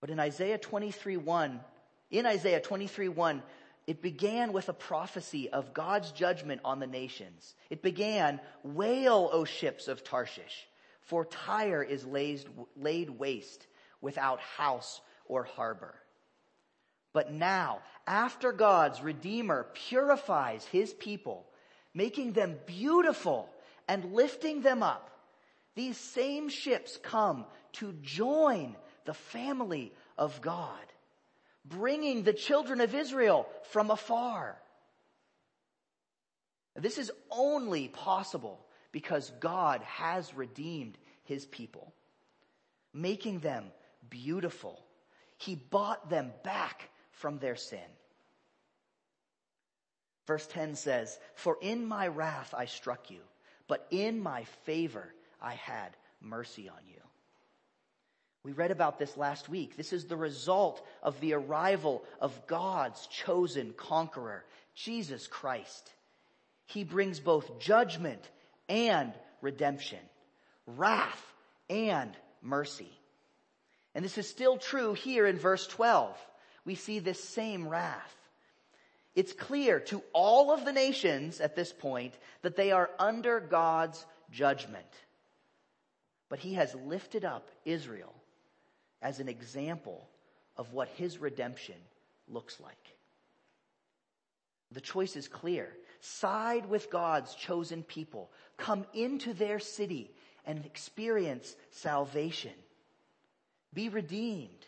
But 0.00 0.10
in 0.10 0.18
Isaiah 0.18 0.58
23 0.58 1.16
1, 1.16 1.60
in 2.10 2.26
Isaiah 2.26 2.60
23 2.60 3.08
1, 3.08 3.42
it 3.86 4.00
began 4.00 4.52
with 4.52 4.68
a 4.68 4.72
prophecy 4.72 5.50
of 5.50 5.74
God's 5.74 6.12
judgment 6.12 6.60
on 6.64 6.80
the 6.80 6.86
nations. 6.86 7.54
It 7.70 7.82
began, 7.82 8.40
Wail, 8.62 9.28
O 9.32 9.44
ships 9.44 9.88
of 9.88 10.02
Tarshish, 10.02 10.66
for 11.02 11.24
Tyre 11.24 11.82
is 11.82 12.04
laid, 12.04 12.44
laid 12.76 13.10
waste 13.10 13.66
without 14.02 14.40
house 14.40 15.00
or 15.24 15.44
harbor. 15.44 15.94
But 17.14 17.32
now, 17.32 17.80
after 18.06 18.52
God's 18.52 19.00
Redeemer 19.00 19.66
purifies 19.72 20.64
his 20.66 20.92
people, 20.92 21.46
making 21.94 22.32
them 22.32 22.58
beautiful 22.66 23.48
and 23.88 24.12
lifting 24.12 24.60
them 24.60 24.82
up, 24.82 25.10
these 25.74 25.96
same 25.96 26.48
ships 26.48 26.98
come 27.02 27.46
to 27.74 27.94
join 28.02 28.76
the 29.04 29.14
family 29.14 29.92
of 30.18 30.40
God, 30.42 30.84
bringing 31.64 32.22
the 32.22 32.32
children 32.32 32.80
of 32.80 32.94
Israel 32.94 33.46
from 33.70 33.90
afar. 33.90 34.58
This 36.76 36.98
is 36.98 37.10
only 37.30 37.88
possible 37.88 38.64
because 38.90 39.30
God 39.40 39.82
has 39.82 40.34
redeemed 40.34 40.96
his 41.24 41.46
people, 41.46 41.92
making 42.92 43.40
them 43.40 43.64
beautiful. 44.08 44.84
He 45.38 45.54
bought 45.54 46.08
them 46.08 46.32
back 46.44 46.88
from 47.10 47.38
their 47.38 47.56
sin. 47.56 47.80
Verse 50.26 50.46
10 50.46 50.76
says, 50.76 51.18
For 51.34 51.58
in 51.60 51.86
my 51.86 52.08
wrath 52.08 52.54
I 52.56 52.66
struck 52.66 53.10
you, 53.10 53.20
but 53.66 53.86
in 53.90 54.20
my 54.20 54.44
favor 54.64 55.12
I 55.40 55.54
had 55.54 55.96
mercy 56.20 56.68
on 56.68 56.78
you. 56.86 57.00
We 58.44 58.52
read 58.52 58.70
about 58.72 58.98
this 58.98 59.16
last 59.16 59.48
week. 59.48 59.76
This 59.76 59.92
is 59.92 60.06
the 60.06 60.16
result 60.16 60.84
of 61.02 61.20
the 61.20 61.34
arrival 61.34 62.02
of 62.20 62.46
God's 62.46 63.06
chosen 63.06 63.72
conqueror, 63.76 64.44
Jesus 64.74 65.28
Christ. 65.28 65.92
He 66.66 66.82
brings 66.82 67.20
both 67.20 67.60
judgment 67.60 68.28
and 68.68 69.12
redemption, 69.42 70.00
wrath 70.66 71.22
and 71.70 72.16
mercy. 72.40 72.90
And 73.94 74.04
this 74.04 74.18
is 74.18 74.28
still 74.28 74.56
true 74.56 74.94
here 74.94 75.26
in 75.26 75.38
verse 75.38 75.66
12. 75.66 76.16
We 76.64 76.74
see 76.74 76.98
this 76.98 77.22
same 77.22 77.68
wrath. 77.68 78.16
It's 79.14 79.32
clear 79.32 79.80
to 79.80 80.02
all 80.14 80.52
of 80.52 80.64
the 80.64 80.72
nations 80.72 81.40
at 81.40 81.54
this 81.54 81.72
point 81.72 82.14
that 82.40 82.56
they 82.56 82.72
are 82.72 82.90
under 82.98 83.40
God's 83.40 84.06
judgment. 84.30 84.86
But 86.30 86.38
he 86.38 86.54
has 86.54 86.74
lifted 86.74 87.24
up 87.24 87.50
Israel 87.64 88.14
as 89.02 89.20
an 89.20 89.28
example 89.28 90.08
of 90.56 90.72
what 90.72 90.88
his 90.88 91.18
redemption 91.18 91.74
looks 92.28 92.58
like. 92.58 92.96
The 94.70 94.80
choice 94.80 95.16
is 95.16 95.28
clear. 95.28 95.76
Side 96.00 96.66
with 96.66 96.90
God's 96.90 97.34
chosen 97.34 97.82
people. 97.82 98.30
Come 98.56 98.86
into 98.94 99.34
their 99.34 99.58
city 99.58 100.10
and 100.46 100.64
experience 100.64 101.54
salvation 101.70 102.52
be 103.74 103.88
redeemed, 103.88 104.66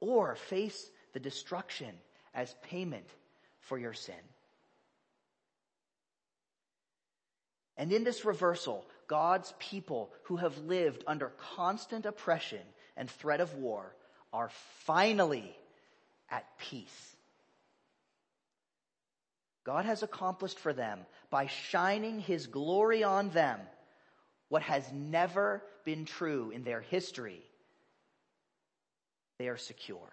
or 0.00 0.36
face 0.36 0.90
the 1.12 1.20
destruction 1.20 1.94
as 2.34 2.54
payment 2.62 3.08
for 3.60 3.78
your 3.78 3.92
sin. 3.92 4.14
And 7.76 7.92
in 7.92 8.04
this 8.04 8.24
reversal, 8.24 8.86
God's 9.06 9.52
people 9.58 10.12
who 10.24 10.36
have 10.36 10.56
lived 10.58 11.04
under 11.06 11.32
constant 11.56 12.06
oppression 12.06 12.62
and 12.96 13.10
threat 13.10 13.40
of 13.40 13.54
war 13.54 13.94
are 14.32 14.50
finally 14.84 15.54
at 16.30 16.58
peace. 16.58 17.16
God 19.64 19.84
has 19.84 20.02
accomplished 20.02 20.58
for 20.58 20.72
them 20.72 21.00
by 21.30 21.48
shining 21.48 22.20
his 22.20 22.46
glory 22.46 23.02
on 23.02 23.30
them 23.30 23.60
what 24.48 24.62
has 24.62 24.90
never 24.92 25.62
been 25.84 26.04
true 26.04 26.50
in 26.50 26.62
their 26.62 26.80
history 26.80 27.42
they 29.38 29.48
are 29.48 29.56
secure. 29.56 30.12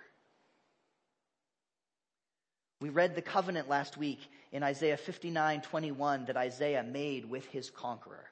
We 2.79 2.89
read 2.89 3.15
the 3.15 3.21
covenant 3.21 3.69
last 3.69 3.95
week 3.95 4.19
in 4.51 4.61
Isaiah 4.61 4.97
59, 4.97 5.61
21 5.61 6.25
that 6.25 6.35
Isaiah 6.35 6.83
made 6.83 7.29
with 7.29 7.45
his 7.47 7.69
conqueror. 7.69 8.25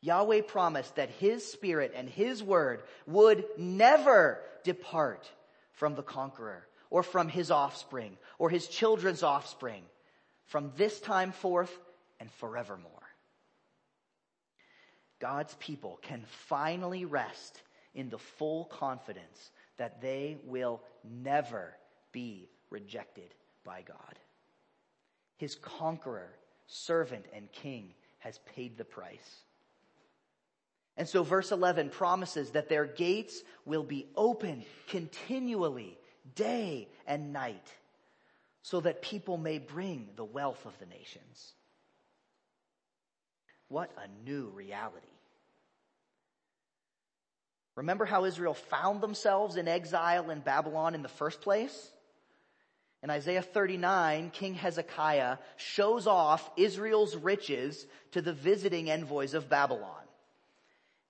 Yahweh 0.00 0.42
promised 0.42 0.96
that 0.96 1.10
his 1.10 1.50
spirit 1.50 1.92
and 1.94 2.08
his 2.08 2.42
word 2.42 2.82
would 3.06 3.44
never 3.56 4.40
depart 4.64 5.30
from 5.72 5.94
the 5.94 6.02
conqueror 6.02 6.66
or 6.90 7.02
from 7.02 7.28
his 7.28 7.50
offspring 7.50 8.18
or 8.38 8.50
his 8.50 8.66
children's 8.66 9.22
offspring 9.22 9.82
from 10.46 10.72
this 10.76 11.00
time 11.00 11.32
forth 11.32 11.74
and 12.20 12.30
forevermore. 12.32 12.90
God's 15.20 15.54
people 15.54 15.98
can 16.02 16.24
finally 16.48 17.04
rest 17.04 17.62
in 17.94 18.10
the 18.10 18.18
full 18.18 18.64
confidence 18.64 19.50
that 19.78 20.00
they 20.00 20.38
will 20.44 20.82
never 21.02 21.74
be 22.12 22.48
rejected 22.70 23.34
by 23.64 23.82
God. 23.82 24.18
His 25.36 25.56
conqueror, 25.56 26.30
servant, 26.66 27.26
and 27.34 27.50
king 27.52 27.94
has 28.18 28.38
paid 28.54 28.76
the 28.78 28.84
price. 28.84 29.42
And 30.96 31.08
so 31.08 31.24
verse 31.24 31.50
11 31.50 31.90
promises 31.90 32.50
that 32.52 32.68
their 32.68 32.86
gates 32.86 33.42
will 33.64 33.82
be 33.82 34.06
open 34.16 34.64
continually, 34.88 35.98
day 36.36 36.88
and 37.06 37.32
night, 37.32 37.66
so 38.62 38.80
that 38.80 39.02
people 39.02 39.36
may 39.36 39.58
bring 39.58 40.08
the 40.16 40.24
wealth 40.24 40.64
of 40.66 40.78
the 40.78 40.86
nations. 40.86 41.52
What 43.68 43.90
a 43.98 44.28
new 44.28 44.50
reality. 44.54 45.06
Remember 47.76 48.04
how 48.04 48.24
Israel 48.24 48.54
found 48.54 49.00
themselves 49.00 49.56
in 49.56 49.66
exile 49.66 50.30
in 50.30 50.40
Babylon 50.40 50.94
in 50.94 51.02
the 51.02 51.08
first 51.08 51.40
place? 51.40 51.90
In 53.02 53.10
Isaiah 53.10 53.42
39, 53.42 54.30
King 54.30 54.54
Hezekiah 54.54 55.38
shows 55.56 56.06
off 56.06 56.48
Israel's 56.56 57.16
riches 57.16 57.86
to 58.12 58.22
the 58.22 58.32
visiting 58.32 58.90
envoys 58.90 59.34
of 59.34 59.50
Babylon. 59.50 59.90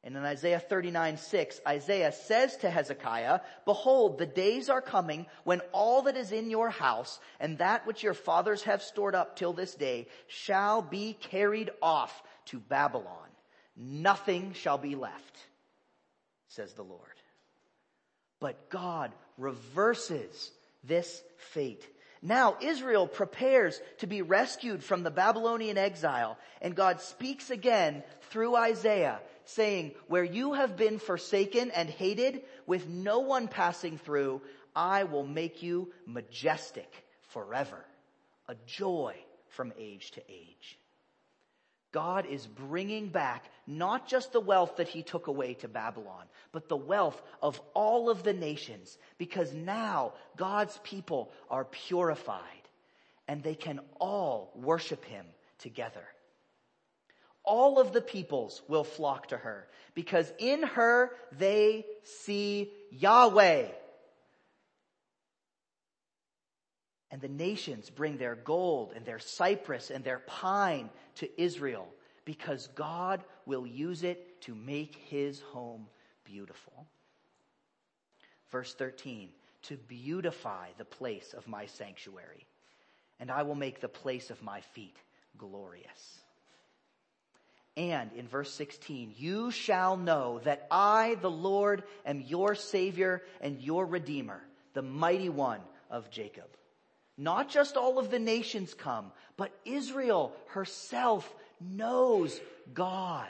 And 0.02 0.16
in 0.16 0.24
Isaiah 0.24 0.58
39, 0.58 1.18
6, 1.18 1.60
Isaiah 1.66 2.12
says 2.12 2.56
to 2.58 2.68
Hezekiah, 2.68 3.40
Behold, 3.64 4.18
the 4.18 4.26
days 4.26 4.68
are 4.68 4.82
coming 4.82 5.26
when 5.44 5.60
all 5.72 6.02
that 6.02 6.16
is 6.16 6.32
in 6.32 6.50
your 6.50 6.68
house 6.68 7.20
and 7.40 7.58
that 7.58 7.86
which 7.86 8.02
your 8.02 8.12
fathers 8.12 8.64
have 8.64 8.82
stored 8.82 9.14
up 9.14 9.36
till 9.36 9.52
this 9.52 9.74
day 9.74 10.08
shall 10.26 10.82
be 10.82 11.14
carried 11.14 11.70
off 11.80 12.22
to 12.46 12.58
Babylon. 12.58 13.28
Nothing 13.76 14.52
shall 14.52 14.78
be 14.78 14.94
left 14.94 15.38
says 16.54 16.72
the 16.74 16.82
Lord. 16.82 17.00
But 18.40 18.70
God 18.70 19.12
reverses 19.38 20.50
this 20.82 21.22
fate. 21.36 21.86
Now 22.22 22.56
Israel 22.60 23.06
prepares 23.06 23.80
to 23.98 24.06
be 24.06 24.22
rescued 24.22 24.82
from 24.82 25.02
the 25.02 25.10
Babylonian 25.10 25.76
exile 25.76 26.38
and 26.62 26.74
God 26.74 27.00
speaks 27.00 27.50
again 27.50 28.02
through 28.30 28.56
Isaiah 28.56 29.20
saying, 29.44 29.92
where 30.06 30.24
you 30.24 30.54
have 30.54 30.76
been 30.76 30.98
forsaken 30.98 31.70
and 31.70 31.88
hated 31.88 32.42
with 32.66 32.88
no 32.88 33.20
one 33.20 33.46
passing 33.46 33.98
through, 33.98 34.40
I 34.74 35.04
will 35.04 35.26
make 35.26 35.62
you 35.62 35.92
majestic 36.06 36.90
forever, 37.28 37.84
a 38.48 38.54
joy 38.66 39.16
from 39.48 39.72
age 39.78 40.12
to 40.12 40.22
age. 40.30 40.78
God 41.94 42.26
is 42.26 42.44
bringing 42.44 43.08
back 43.08 43.44
not 43.68 44.08
just 44.08 44.32
the 44.32 44.40
wealth 44.40 44.78
that 44.78 44.88
he 44.88 45.04
took 45.04 45.28
away 45.28 45.54
to 45.54 45.68
Babylon, 45.68 46.24
but 46.50 46.68
the 46.68 46.76
wealth 46.76 47.22
of 47.40 47.60
all 47.72 48.10
of 48.10 48.24
the 48.24 48.32
nations, 48.32 48.98
because 49.16 49.54
now 49.54 50.14
God's 50.36 50.76
people 50.82 51.30
are 51.48 51.64
purified 51.64 52.42
and 53.28 53.44
they 53.44 53.54
can 53.54 53.78
all 54.00 54.50
worship 54.56 55.04
him 55.04 55.24
together. 55.60 56.04
All 57.44 57.78
of 57.78 57.92
the 57.92 58.02
peoples 58.02 58.60
will 58.66 58.82
flock 58.82 59.28
to 59.28 59.36
her 59.36 59.68
because 59.94 60.32
in 60.40 60.64
her 60.64 61.12
they 61.38 61.86
see 62.02 62.72
Yahweh. 62.90 63.68
And 67.14 67.22
the 67.22 67.28
nations 67.28 67.90
bring 67.90 68.16
their 68.16 68.34
gold 68.34 68.92
and 68.96 69.06
their 69.06 69.20
cypress 69.20 69.90
and 69.92 70.02
their 70.02 70.18
pine 70.18 70.90
to 71.14 71.40
Israel 71.40 71.86
because 72.24 72.66
God 72.74 73.22
will 73.46 73.64
use 73.64 74.02
it 74.02 74.40
to 74.42 74.54
make 74.56 74.96
his 74.96 75.40
home 75.52 75.86
beautiful. 76.24 76.88
Verse 78.50 78.74
13, 78.74 79.28
to 79.62 79.76
beautify 79.76 80.70
the 80.76 80.84
place 80.84 81.34
of 81.34 81.46
my 81.46 81.66
sanctuary, 81.66 82.48
and 83.20 83.30
I 83.30 83.44
will 83.44 83.54
make 83.54 83.80
the 83.80 83.86
place 83.86 84.30
of 84.30 84.42
my 84.42 84.60
feet 84.72 84.96
glorious. 85.38 86.18
And 87.76 88.10
in 88.14 88.26
verse 88.26 88.52
16, 88.54 89.14
you 89.16 89.52
shall 89.52 89.96
know 89.96 90.40
that 90.42 90.66
I, 90.68 91.14
the 91.20 91.30
Lord, 91.30 91.84
am 92.04 92.20
your 92.20 92.56
Savior 92.56 93.22
and 93.40 93.60
your 93.60 93.86
Redeemer, 93.86 94.42
the 94.72 94.82
mighty 94.82 95.28
one 95.28 95.60
of 95.92 96.10
Jacob. 96.10 96.48
Not 97.16 97.48
just 97.48 97.76
all 97.76 97.98
of 97.98 98.10
the 98.10 98.18
nations 98.18 98.74
come, 98.74 99.12
but 99.36 99.52
Israel 99.64 100.32
herself 100.48 101.32
knows 101.60 102.40
God. 102.72 103.28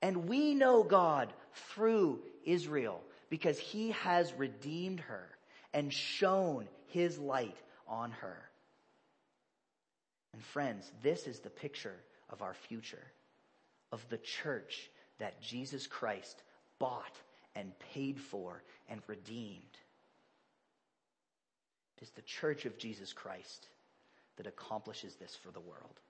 And 0.00 0.28
we 0.28 0.54
know 0.54 0.82
God 0.82 1.32
through 1.54 2.20
Israel 2.44 3.00
because 3.30 3.58
he 3.58 3.90
has 3.92 4.32
redeemed 4.34 5.00
her 5.00 5.28
and 5.72 5.92
shone 5.92 6.68
his 6.88 7.18
light 7.18 7.56
on 7.88 8.10
her. 8.12 8.38
And 10.32 10.42
friends, 10.42 10.90
this 11.02 11.26
is 11.26 11.40
the 11.40 11.50
picture 11.50 11.96
of 12.30 12.42
our 12.42 12.54
future, 12.54 13.12
of 13.90 14.06
the 14.08 14.18
church 14.18 14.90
that 15.18 15.40
Jesus 15.42 15.86
Christ 15.86 16.42
bought 16.78 17.16
and 17.54 17.72
paid 17.92 18.20
for 18.20 18.62
and 18.88 19.00
redeemed. 19.06 19.78
Is 22.02 22.10
the 22.10 22.22
church 22.22 22.66
of 22.66 22.76
Jesus 22.76 23.12
Christ 23.12 23.68
that 24.36 24.46
accomplishes 24.46 25.14
this 25.14 25.36
for 25.36 25.52
the 25.52 25.60
world. 25.60 26.00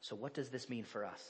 So, 0.00 0.14
what 0.14 0.34
does 0.34 0.50
this 0.50 0.68
mean 0.68 0.84
for 0.84 1.04
us? 1.04 1.22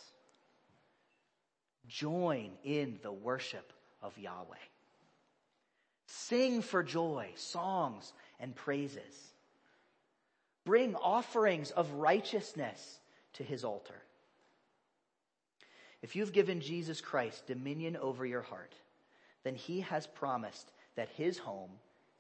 Join 1.89 2.51
in 2.63 2.99
the 3.03 3.13
worship 3.13 3.73
of 4.03 4.19
Yahweh. 4.19 4.57
Sing 6.09 6.61
for 6.61 6.83
joy, 6.83 7.31
songs 7.37 8.13
and 8.39 8.55
praises. 8.55 9.33
Bring 10.67 10.95
offerings 10.95 11.71
of 11.71 11.91
righteousness 11.93 12.99
to 13.35 13.45
his 13.45 13.65
altar. 13.65 14.03
If 16.03 16.17
you've 16.17 16.33
given 16.33 16.61
Jesus 16.61 17.01
Christ 17.01 17.47
dominion 17.47 17.97
over 17.97 18.27
your 18.27 18.43
heart, 18.43 18.75
then 19.43 19.55
he 19.55 19.81
has 19.81 20.07
promised 20.07 20.71
that 20.97 21.09
his 21.11 21.39
home 21.39 21.71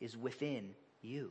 is 0.00 0.16
within 0.16 0.74
you. 1.02 1.30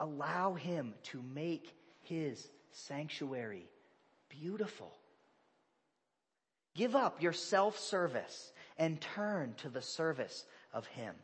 Allow 0.00 0.54
him 0.54 0.94
to 1.04 1.20
make 1.34 1.74
his 2.02 2.48
sanctuary 2.70 3.68
beautiful. 4.28 4.92
Give 6.74 6.94
up 6.94 7.22
your 7.22 7.32
self-service 7.32 8.52
and 8.76 9.00
turn 9.00 9.54
to 9.58 9.68
the 9.68 9.82
service 9.82 10.44
of 10.72 10.86
him. 10.86 11.14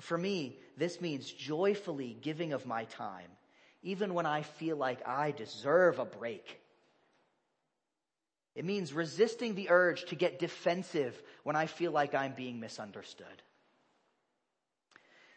For 0.00 0.16
me, 0.16 0.58
this 0.76 1.00
means 1.00 1.30
joyfully 1.30 2.16
giving 2.22 2.52
of 2.52 2.64
my 2.64 2.84
time, 2.84 3.30
even 3.82 4.14
when 4.14 4.26
I 4.26 4.42
feel 4.42 4.76
like 4.76 5.06
I 5.06 5.32
deserve 5.32 5.98
a 5.98 6.04
break. 6.04 6.60
It 8.58 8.64
means 8.64 8.92
resisting 8.92 9.54
the 9.54 9.70
urge 9.70 10.06
to 10.06 10.16
get 10.16 10.40
defensive 10.40 11.16
when 11.44 11.54
I 11.54 11.66
feel 11.66 11.92
like 11.92 12.12
I'm 12.12 12.32
being 12.32 12.58
misunderstood. 12.58 13.26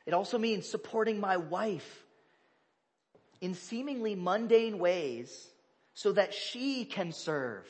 It 0.08 0.16
also 0.16 0.40
means 0.40 0.68
supporting 0.68 1.20
my 1.20 1.38
wife 1.38 2.04
in 3.40 3.54
seemingly 3.54 4.16
mundane 4.16 4.80
ways 4.80 5.48
so 5.94 6.14
that 6.14 6.34
she 6.34 6.84
can 6.84 7.12
serve 7.12 7.68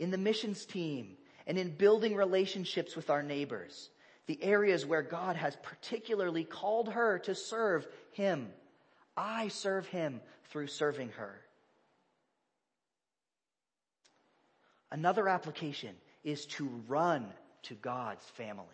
in 0.00 0.10
the 0.10 0.18
missions 0.18 0.64
team 0.64 1.16
and 1.46 1.56
in 1.56 1.70
building 1.70 2.16
relationships 2.16 2.96
with 2.96 3.10
our 3.10 3.22
neighbors 3.22 3.88
the 4.26 4.42
areas 4.42 4.84
where 4.84 5.02
God 5.02 5.36
has 5.36 5.54
particularly 5.62 6.42
called 6.42 6.88
her 6.88 7.20
to 7.20 7.36
serve 7.36 7.86
Him. 8.10 8.48
I 9.16 9.46
serve 9.46 9.86
Him 9.86 10.20
through 10.50 10.68
serving 10.68 11.10
her. 11.10 11.43
Another 14.94 15.28
application 15.28 15.96
is 16.22 16.46
to 16.46 16.66
run 16.86 17.26
to 17.64 17.74
God's 17.74 18.24
family. 18.36 18.64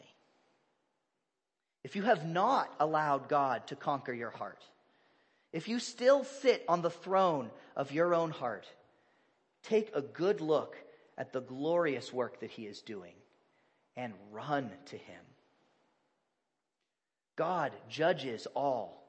If 1.83 1.97
you 1.97 2.03
have 2.03 2.27
not 2.27 2.71
allowed 2.79 3.31
God 3.31 3.67
to 3.69 3.75
conquer 3.75 4.13
your 4.13 4.29
heart, 4.29 4.63
if 5.51 5.67
you 5.67 5.79
still 5.79 6.25
sit 6.25 6.63
on 6.69 6.83
the 6.83 6.91
throne 6.91 7.49
of 7.75 7.91
your 7.91 8.15
own 8.15 8.33
heart, 8.33 8.67
take 9.63 9.93
a 9.95 10.03
good 10.03 10.43
look 10.43 10.77
at 11.17 11.33
the 11.33 11.41
glorious 11.41 12.13
work 12.13 12.41
that 12.41 12.51
He 12.51 12.67
is 12.67 12.83
doing 12.83 13.15
and 13.97 14.13
run 14.31 14.71
to 14.91 14.99
Him. 14.99 15.23
God 17.35 17.73
judges 17.89 18.47
all. 18.55 19.03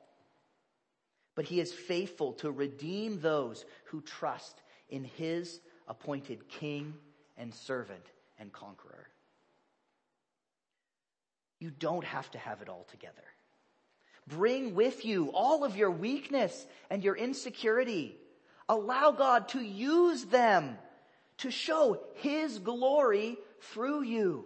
But 1.36 1.43
he 1.43 1.60
is 1.60 1.74
faithful 1.74 2.32
to 2.36 2.52
redeem 2.52 3.19
those 3.19 3.65
who 3.88 4.00
trust 4.00 4.62
in 4.89 5.04
his 5.04 5.60
appointed 5.91 6.47
king 6.47 6.93
and 7.38 7.54
servant 7.54 8.06
and 8.39 8.51
conqueror. 8.54 9.10
You 11.60 11.69
don't 11.69 12.06
have 12.06 12.32
to 12.32 12.38
have 12.38 12.62
it 12.62 12.69
all 12.69 12.88
together. 12.89 13.21
Bring 14.25 14.73
with 14.73 15.04
you 15.04 15.32
all 15.34 15.65
of 15.65 15.75
your 15.75 15.91
weakness 15.91 16.65
and 16.89 17.04
your 17.04 17.17
insecurity. 17.17 18.15
Allow 18.69 19.12
God 19.12 19.49
to 19.49 19.60
use 19.60 20.23
them 20.23 20.77
to 21.39 21.51
show 21.51 22.01
his 22.15 22.58
glory 22.60 23.38
through 23.60 24.04
you. 24.04 24.45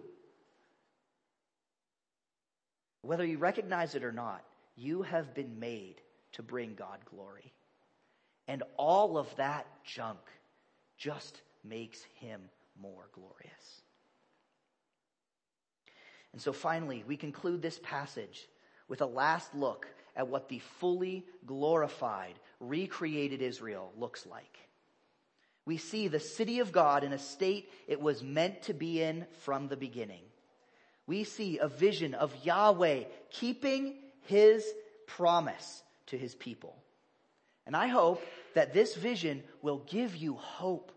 Whether 3.02 3.24
you 3.24 3.38
recognize 3.38 3.94
it 3.94 4.02
or 4.02 4.12
not, 4.12 4.42
you 4.74 5.02
have 5.02 5.32
been 5.32 5.60
made 5.60 6.00
to 6.32 6.42
bring 6.42 6.74
God 6.74 6.98
glory. 7.08 7.52
And 8.48 8.64
all 8.76 9.16
of 9.16 9.34
that 9.36 9.66
junk 9.84 10.18
just 10.96 11.40
makes 11.64 12.02
him 12.20 12.40
more 12.80 13.08
glorious. 13.12 13.82
And 16.32 16.40
so 16.40 16.52
finally, 16.52 17.04
we 17.06 17.16
conclude 17.16 17.62
this 17.62 17.80
passage 17.82 18.46
with 18.88 19.00
a 19.00 19.06
last 19.06 19.54
look 19.54 19.86
at 20.14 20.28
what 20.28 20.48
the 20.48 20.60
fully 20.80 21.24
glorified, 21.46 22.34
recreated 22.60 23.42
Israel 23.42 23.92
looks 23.96 24.26
like. 24.26 24.58
We 25.64 25.78
see 25.78 26.08
the 26.08 26.20
city 26.20 26.60
of 26.60 26.72
God 26.72 27.04
in 27.04 27.12
a 27.12 27.18
state 27.18 27.68
it 27.88 28.00
was 28.00 28.22
meant 28.22 28.62
to 28.62 28.74
be 28.74 29.02
in 29.02 29.26
from 29.42 29.68
the 29.68 29.76
beginning 29.76 30.22
we 31.06 31.24
see 31.24 31.58
a 31.58 31.68
vision 31.68 32.14
of 32.14 32.34
Yahweh 32.44 33.04
keeping 33.30 33.94
his 34.22 34.64
promise 35.06 35.82
to 36.06 36.18
his 36.18 36.34
people. 36.34 36.76
And 37.66 37.76
I 37.76 37.86
hope 37.86 38.22
that 38.56 38.72
this 38.72 38.94
vision 38.94 39.42
will 39.60 39.82
give 39.86 40.16
you 40.16 40.32
hope 40.32 40.90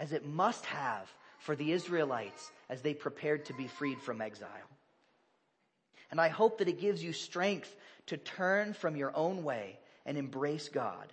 as 0.00 0.12
it 0.12 0.26
must 0.26 0.66
have 0.66 1.08
for 1.38 1.54
the 1.54 1.70
Israelites 1.70 2.50
as 2.68 2.82
they 2.82 2.94
prepared 2.94 3.44
to 3.44 3.52
be 3.52 3.68
freed 3.68 4.02
from 4.02 4.20
exile. 4.20 4.48
And 6.10 6.20
I 6.20 6.26
hope 6.26 6.58
that 6.58 6.66
it 6.66 6.80
gives 6.80 7.00
you 7.02 7.12
strength 7.12 7.72
to 8.06 8.16
turn 8.16 8.72
from 8.72 8.96
your 8.96 9.16
own 9.16 9.44
way 9.44 9.78
and 10.04 10.18
embrace 10.18 10.68
God 10.68 11.12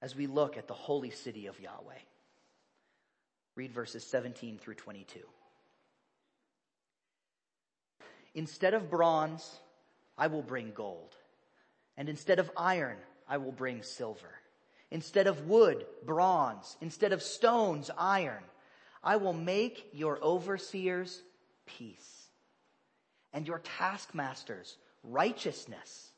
as 0.00 0.16
we 0.16 0.26
look 0.26 0.56
at 0.56 0.66
the 0.66 0.74
holy 0.74 1.10
city 1.10 1.46
of 1.46 1.60
Yahweh. 1.60 2.02
Read 3.54 3.72
verses 3.72 4.02
17 4.02 4.58
through 4.58 4.74
22. 4.74 5.20
Instead 8.34 8.74
of 8.74 8.90
bronze, 8.90 9.60
I 10.18 10.26
will 10.26 10.42
bring 10.42 10.72
gold. 10.74 11.14
And 11.96 12.08
instead 12.08 12.40
of 12.40 12.50
iron, 12.56 12.96
I 13.32 13.38
will 13.38 13.50
bring 13.50 13.82
silver. 13.82 14.30
Instead 14.90 15.26
of 15.26 15.48
wood, 15.48 15.86
bronze. 16.04 16.76
Instead 16.82 17.14
of 17.14 17.22
stones, 17.22 17.90
iron. 17.96 18.42
I 19.02 19.16
will 19.16 19.32
make 19.32 19.88
your 19.94 20.22
overseers 20.22 21.22
peace 21.64 22.26
and 23.32 23.48
your 23.48 23.60
taskmasters 23.78 24.76
righteousness. 25.02 26.10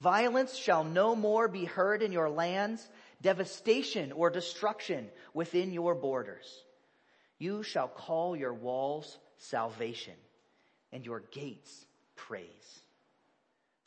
Violence 0.00 0.56
shall 0.56 0.82
no 0.82 1.14
more 1.14 1.46
be 1.46 1.64
heard 1.64 2.02
in 2.02 2.10
your 2.10 2.28
lands, 2.28 2.88
devastation 3.22 4.10
or 4.10 4.30
destruction 4.30 5.08
within 5.32 5.72
your 5.72 5.94
borders. 5.94 6.64
You 7.38 7.62
shall 7.62 7.86
call 7.86 8.34
your 8.34 8.52
walls 8.52 9.16
salvation 9.38 10.14
and 10.90 11.06
your 11.06 11.22
gates 11.30 11.86
praise. 12.16 12.80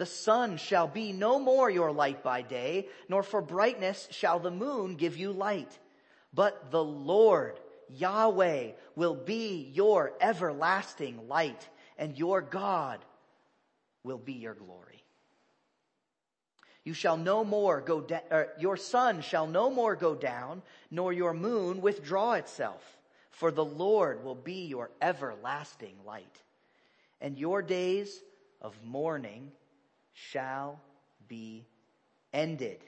The 0.04 0.08
sun 0.08 0.58
shall 0.58 0.90
be 0.90 1.14
no 1.14 1.40
more 1.40 1.70
your 1.70 1.94
light 1.94 2.24
by 2.24 2.42
day, 2.42 2.90
nor 3.08 3.24
for 3.24 3.42
brightness 3.42 4.10
shall 4.12 4.38
the 4.38 4.52
moon 4.52 4.98
give 4.98 5.16
you 5.16 5.32
light. 5.32 5.80
But 6.34 6.72
the 6.72 6.84
Lord, 6.84 7.58
Yahweh, 7.88 8.72
will 8.98 9.16
be 9.16 9.72
your 9.74 10.12
everlasting 10.20 11.30
light, 11.30 11.70
and 11.98 12.20
your 12.20 12.42
God 12.42 13.00
will 14.04 14.18
be 14.18 14.34
your 14.34 14.56
glory. 14.56 15.06
You 16.84 16.94
shall 16.94 17.16
no 17.16 17.46
more 17.46 17.80
go 17.80 18.02
down, 18.02 18.20
da- 18.30 18.36
er, 18.36 18.54
your 18.60 18.76
sun 18.76 19.22
shall 19.22 19.48
no 19.48 19.70
more 19.70 19.96
go 19.96 20.16
down, 20.16 20.64
nor 20.92 21.14
your 21.14 21.34
moon 21.34 21.80
withdraw 21.80 22.34
itself, 22.34 22.84
for 23.32 23.52
the 23.52 23.64
Lord 23.64 24.22
will 24.22 24.36
be 24.36 24.66
your 24.66 24.92
everlasting 25.02 25.96
light, 26.06 26.42
and 27.22 27.40
your 27.40 27.62
days 27.62 28.22
of 28.62 28.76
mourning 28.84 29.54
shall 30.14 30.80
be 31.28 31.66
ended. 32.32 32.80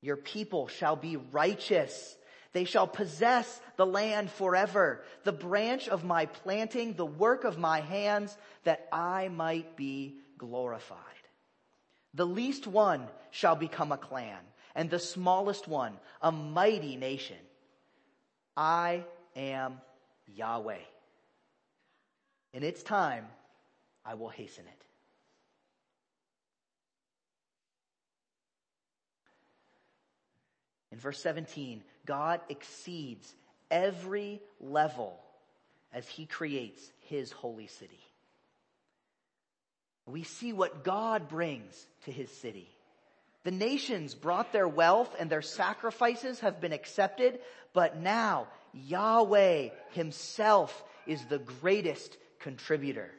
Your 0.00 0.16
people 0.16 0.68
shall 0.68 0.96
be 0.96 1.16
righteous. 1.16 2.16
They 2.52 2.64
shall 2.64 2.86
possess 2.86 3.60
the 3.76 3.86
land 3.86 4.30
forever, 4.30 5.02
the 5.24 5.32
branch 5.32 5.88
of 5.88 6.04
my 6.04 6.26
planting, 6.26 6.94
the 6.94 7.06
work 7.06 7.44
of 7.44 7.58
my 7.58 7.80
hands, 7.80 8.36
that 8.64 8.88
I 8.92 9.28
might 9.28 9.76
be 9.76 10.18
glorified. 10.38 10.98
The 12.14 12.26
least 12.26 12.66
one 12.66 13.06
shall 13.30 13.56
become 13.56 13.92
a 13.92 13.98
clan, 13.98 14.38
and 14.74 14.88
the 14.88 14.98
smallest 14.98 15.68
one 15.68 15.94
a 16.22 16.32
mighty 16.32 16.96
nation. 16.96 17.36
I 18.56 19.04
am 19.34 19.80
Yahweh. 20.26 20.78
In 22.54 22.62
its 22.62 22.82
time, 22.82 23.26
I 24.04 24.14
will 24.14 24.30
hasten 24.30 24.64
it. 24.66 24.85
In 30.96 31.00
verse 31.00 31.20
17, 31.20 31.82
God 32.06 32.40
exceeds 32.48 33.34
every 33.70 34.40
level 34.62 35.20
as 35.92 36.08
he 36.08 36.24
creates 36.24 36.80
his 37.00 37.30
holy 37.30 37.66
city. 37.66 38.00
We 40.06 40.22
see 40.22 40.54
what 40.54 40.84
God 40.84 41.28
brings 41.28 41.86
to 42.06 42.10
his 42.10 42.30
city. 42.30 42.70
The 43.44 43.50
nations 43.50 44.14
brought 44.14 44.54
their 44.54 44.66
wealth 44.66 45.14
and 45.20 45.28
their 45.28 45.42
sacrifices 45.42 46.40
have 46.40 46.62
been 46.62 46.72
accepted, 46.72 47.40
but 47.74 47.98
now 47.98 48.46
Yahweh 48.72 49.68
himself 49.90 50.82
is 51.06 51.22
the 51.26 51.40
greatest 51.60 52.16
contributor. 52.38 53.10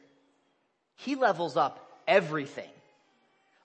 He 0.96 1.14
levels 1.14 1.56
up 1.56 2.00
everything. 2.08 2.72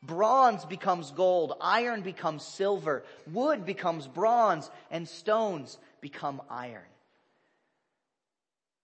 Bronze 0.05 0.65
becomes 0.65 1.11
gold, 1.11 1.53
iron 1.61 2.01
becomes 2.01 2.43
silver, 2.43 3.05
wood 3.31 3.65
becomes 3.65 4.05
bronze, 4.07 4.69
and 4.91 5.07
stones 5.07 5.77
become 6.01 6.41
iron. 6.49 6.81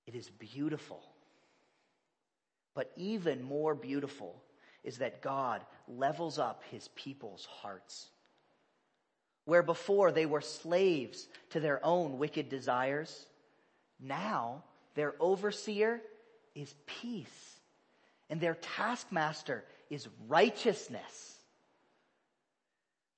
It 0.07 0.15
is 0.15 0.29
beautiful. 0.29 1.03
But 2.73 2.91
even 2.95 3.43
more 3.43 3.75
beautiful 3.75 4.41
is 4.85 4.99
that 4.99 5.21
God 5.21 5.61
levels 5.89 6.39
up 6.39 6.63
his 6.71 6.87
people's 6.95 7.45
hearts. 7.45 8.07
Where 9.43 9.63
before 9.63 10.13
they 10.13 10.25
were 10.25 10.41
slaves 10.41 11.27
to 11.49 11.59
their 11.59 11.83
own 11.85 12.17
wicked 12.17 12.47
desires, 12.47 13.25
now 13.99 14.63
their 14.95 15.15
overseer 15.19 16.01
is 16.55 16.73
peace 16.85 17.59
and 18.29 18.39
their 18.39 18.55
taskmaster 18.55 19.65
is 19.89 20.07
righteousness. 20.27 21.37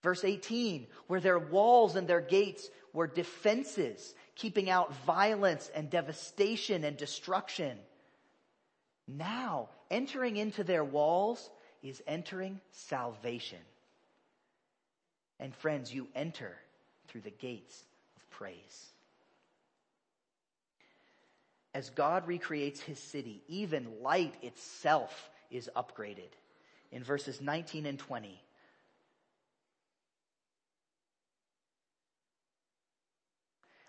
Verse 0.03 0.23
18, 0.23 0.87
where 1.07 1.19
their 1.19 1.39
walls 1.39 1.95
and 1.95 2.07
their 2.07 2.21
gates 2.21 2.69
were 2.93 3.07
defenses, 3.07 4.15
keeping 4.35 4.69
out 4.69 4.95
violence 5.05 5.69
and 5.75 5.89
devastation 5.89 6.83
and 6.83 6.97
destruction. 6.97 7.77
Now, 9.07 9.69
entering 9.89 10.37
into 10.37 10.63
their 10.63 10.83
walls 10.83 11.49
is 11.83 12.01
entering 12.07 12.59
salvation. 12.71 13.59
And 15.39 15.55
friends, 15.55 15.93
you 15.93 16.07
enter 16.15 16.55
through 17.07 17.21
the 17.21 17.31
gates 17.31 17.83
of 18.15 18.29
praise. 18.29 18.87
As 21.73 21.89
God 21.89 22.27
recreates 22.27 22.81
his 22.81 22.99
city, 22.99 23.43
even 23.47 24.01
light 24.01 24.35
itself 24.41 25.29
is 25.49 25.69
upgraded. 25.75 26.31
In 26.91 27.03
verses 27.03 27.41
19 27.41 27.85
and 27.85 27.97
20. 27.97 28.41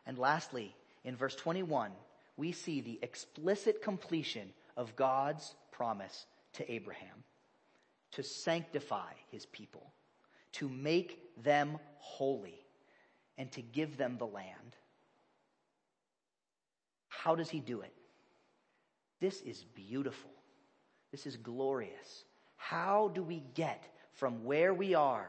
And 0.06 0.18
lastly, 0.18 0.74
in 1.04 1.16
verse 1.16 1.34
21, 1.34 1.90
we 2.36 2.52
see 2.52 2.80
the 2.80 2.98
explicit 3.02 3.82
completion 3.82 4.52
of 4.76 4.96
God's 4.96 5.54
promise 5.70 6.26
to 6.54 6.70
Abraham 6.70 7.24
to 8.12 8.22
sanctify 8.22 9.12
his 9.30 9.46
people, 9.46 9.92
to 10.52 10.68
make 10.68 11.18
them 11.42 11.78
holy, 11.98 12.58
and 13.38 13.50
to 13.52 13.62
give 13.62 13.96
them 13.96 14.16
the 14.18 14.26
land. 14.26 14.76
How 17.08 17.34
does 17.34 17.48
he 17.48 17.60
do 17.60 17.80
it? 17.80 17.92
This 19.20 19.40
is 19.40 19.64
beautiful. 19.74 20.30
This 21.10 21.26
is 21.26 21.36
glorious. 21.36 22.24
How 22.68 23.10
do 23.12 23.24
we 23.24 23.42
get 23.54 23.82
from 24.14 24.44
where 24.44 24.72
we 24.72 24.94
are 24.94 25.28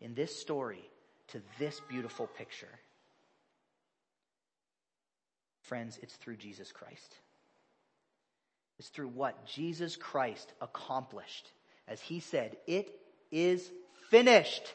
in 0.00 0.14
this 0.14 0.34
story 0.40 0.88
to 1.28 1.42
this 1.58 1.80
beautiful 1.88 2.28
picture? 2.28 2.78
Friends, 5.62 5.98
it's 6.02 6.14
through 6.14 6.36
Jesus 6.36 6.70
Christ. 6.70 7.16
It's 8.78 8.88
through 8.88 9.08
what 9.08 9.44
Jesus 9.44 9.96
Christ 9.96 10.52
accomplished. 10.60 11.50
As 11.88 12.00
he 12.00 12.20
said, 12.20 12.56
it 12.68 12.88
is 13.32 13.68
finished, 14.08 14.72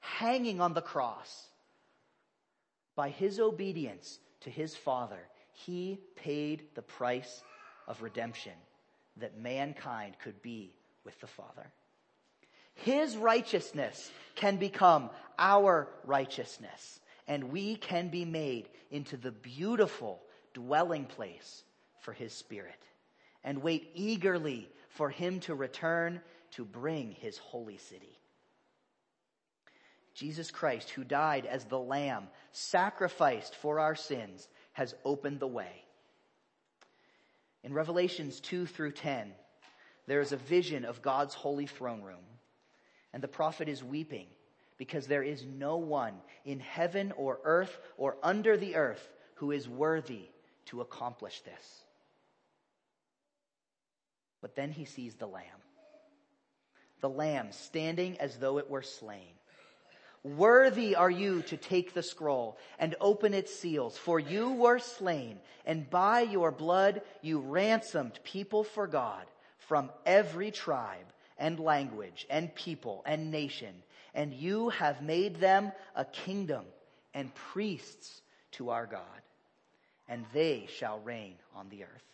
hanging 0.00 0.60
on 0.60 0.74
the 0.74 0.82
cross. 0.82 1.46
By 2.96 3.10
his 3.10 3.38
obedience 3.38 4.18
to 4.40 4.50
his 4.50 4.74
Father, 4.74 5.20
he 5.52 6.00
paid 6.16 6.64
the 6.74 6.82
price 6.82 7.40
of 7.86 8.02
redemption 8.02 8.54
that 9.18 9.38
mankind 9.38 10.16
could 10.22 10.42
be 10.42 10.74
with 11.04 11.18
the 11.20 11.26
Father. 11.26 11.72
His 12.74 13.16
righteousness 13.16 14.10
can 14.34 14.56
become 14.56 15.10
our 15.38 15.88
righteousness, 16.04 17.00
and 17.28 17.52
we 17.52 17.76
can 17.76 18.08
be 18.08 18.24
made 18.24 18.68
into 18.90 19.16
the 19.16 19.30
beautiful 19.30 20.20
dwelling 20.52 21.04
place 21.04 21.62
for 22.00 22.12
His 22.12 22.32
Spirit, 22.32 22.82
and 23.42 23.62
wait 23.62 23.90
eagerly 23.94 24.68
for 24.88 25.08
Him 25.10 25.40
to 25.40 25.54
return 25.54 26.20
to 26.52 26.64
bring 26.64 27.12
His 27.12 27.38
holy 27.38 27.78
city. 27.78 28.18
Jesus 30.14 30.50
Christ, 30.50 30.90
who 30.90 31.02
died 31.02 31.44
as 31.44 31.64
the 31.64 31.78
Lamb, 31.78 32.28
sacrificed 32.52 33.56
for 33.56 33.80
our 33.80 33.96
sins, 33.96 34.48
has 34.72 34.94
opened 35.04 35.40
the 35.40 35.46
way. 35.46 35.84
In 37.64 37.72
Revelations 37.72 38.40
2 38.40 38.66
through 38.66 38.92
10, 38.92 39.32
there 40.06 40.20
is 40.20 40.32
a 40.32 40.36
vision 40.36 40.84
of 40.84 41.02
God's 41.02 41.34
holy 41.34 41.66
throne 41.66 42.02
room. 42.02 42.24
And 43.12 43.22
the 43.22 43.28
prophet 43.28 43.68
is 43.68 43.82
weeping 43.82 44.26
because 44.76 45.06
there 45.06 45.22
is 45.22 45.44
no 45.44 45.76
one 45.76 46.14
in 46.44 46.60
heaven 46.60 47.12
or 47.16 47.38
earth 47.44 47.78
or 47.96 48.16
under 48.22 48.56
the 48.56 48.76
earth 48.76 49.08
who 49.36 49.52
is 49.52 49.68
worthy 49.68 50.28
to 50.66 50.80
accomplish 50.80 51.40
this. 51.42 51.84
But 54.42 54.56
then 54.56 54.72
he 54.72 54.84
sees 54.84 55.14
the 55.14 55.26
lamb. 55.26 55.44
The 57.00 57.08
lamb 57.08 57.52
standing 57.52 58.18
as 58.18 58.36
though 58.36 58.58
it 58.58 58.68
were 58.68 58.82
slain. 58.82 59.32
Worthy 60.22 60.96
are 60.96 61.10
you 61.10 61.42
to 61.42 61.56
take 61.56 61.92
the 61.92 62.02
scroll 62.02 62.58
and 62.78 62.94
open 63.00 63.34
its 63.34 63.54
seals, 63.54 63.98
for 63.98 64.18
you 64.18 64.52
were 64.52 64.78
slain, 64.78 65.38
and 65.66 65.88
by 65.88 66.22
your 66.22 66.50
blood 66.50 67.02
you 67.20 67.40
ransomed 67.40 68.18
people 68.24 68.64
for 68.64 68.86
God 68.86 69.26
from 69.68 69.90
every 70.04 70.50
tribe 70.50 71.06
and 71.38 71.58
language 71.58 72.26
and 72.30 72.54
people 72.54 73.02
and 73.06 73.30
nation, 73.30 73.74
and 74.14 74.32
you 74.32 74.68
have 74.70 75.02
made 75.02 75.36
them 75.36 75.72
a 75.96 76.04
kingdom 76.04 76.64
and 77.12 77.34
priests 77.34 78.22
to 78.52 78.70
our 78.70 78.86
God, 78.86 79.00
and 80.08 80.24
they 80.32 80.66
shall 80.78 81.00
reign 81.00 81.34
on 81.54 81.68
the 81.68 81.84
earth. 81.84 82.04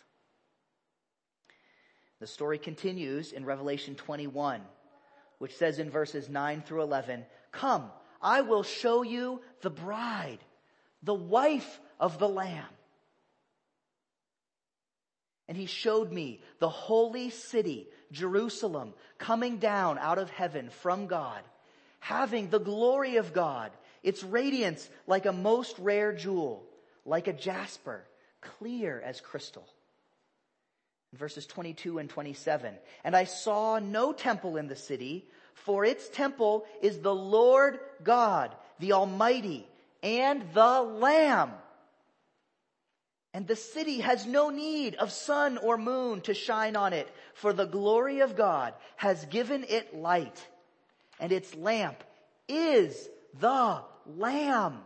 The 2.21 2.27
story 2.27 2.59
continues 2.59 3.33
in 3.33 3.45
Revelation 3.45 3.95
21, 3.95 4.61
which 5.39 5.57
says 5.57 5.79
in 5.79 5.91
verses 5.91 6.29
9 6.29 6.63
through 6.63 6.83
11, 6.83 7.25
Come, 7.51 7.91
I 8.21 8.43
will 8.43 8.63
show 8.63 9.03
you 9.03 9.41
the 9.63 9.71
bride, 9.71 10.41
the 11.03 11.15
wife 11.15 11.81
of 11.99 12.19
the 12.19 12.29
Lamb. 12.29 12.65
And 15.51 15.59
he 15.59 15.67
showed 15.67 16.13
me 16.13 16.41
the 16.61 16.69
holy 16.69 17.31
city, 17.31 17.89
Jerusalem, 18.13 18.95
coming 19.19 19.57
down 19.59 19.99
out 19.99 20.19
of 20.19 20.31
heaven 20.31 20.71
from 20.71 21.09
God, 21.09 21.43
having 21.99 22.49
the 22.51 22.61
glory 22.61 23.17
of 23.17 23.33
God, 23.33 23.73
its 24.05 24.23
radiance 24.23 24.89
like 25.09 25.27
a 25.27 25.33
most 25.33 25.77
rare 25.81 26.13
jewel, 26.13 26.65
like 27.05 27.27
a 27.27 27.33
jasper, 27.33 28.05
clear 28.41 29.03
as 29.05 29.21
crystal. 29.21 29.67
verses 31.15 31.47
22 31.47 31.99
and 31.99 32.09
27, 32.09 32.73
and 33.03 33.17
I 33.17 33.25
saw 33.25 33.81
no 33.81 34.13
temple 34.13 34.57
in 34.57 34.69
the 34.69 34.77
city, 34.77 35.27
For 35.55 35.85
its 35.85 36.09
temple 36.11 36.65
is 36.81 37.01
the 37.01 37.13
Lord 37.13 37.81
God, 38.05 38.55
the 38.79 38.93
Almighty, 38.93 39.67
and 40.01 40.45
the 40.55 40.81
Lamb. 40.81 41.51
And 43.33 43.47
the 43.47 43.57
city 43.57 44.01
has 44.01 44.27
no 44.27 44.51
need 44.51 44.97
of 44.97 45.13
sun 45.13 45.57
or 45.59 45.79
moon 45.79 46.21
to 46.23 46.35
shine 46.35 46.75
on 46.75 46.93
it, 46.93 47.09
for 47.35 47.53
the 47.53 47.67
glory 47.67 48.21
of 48.21 48.37
God 48.37 48.75
has 48.97 49.25
given 49.27 49.65
it 49.69 49.95
light, 49.95 50.45
and 51.21 51.31
its 51.31 51.55
lamp 51.55 52.03
is 52.49 53.09
the 53.39 53.83
Lamb. 54.07 54.83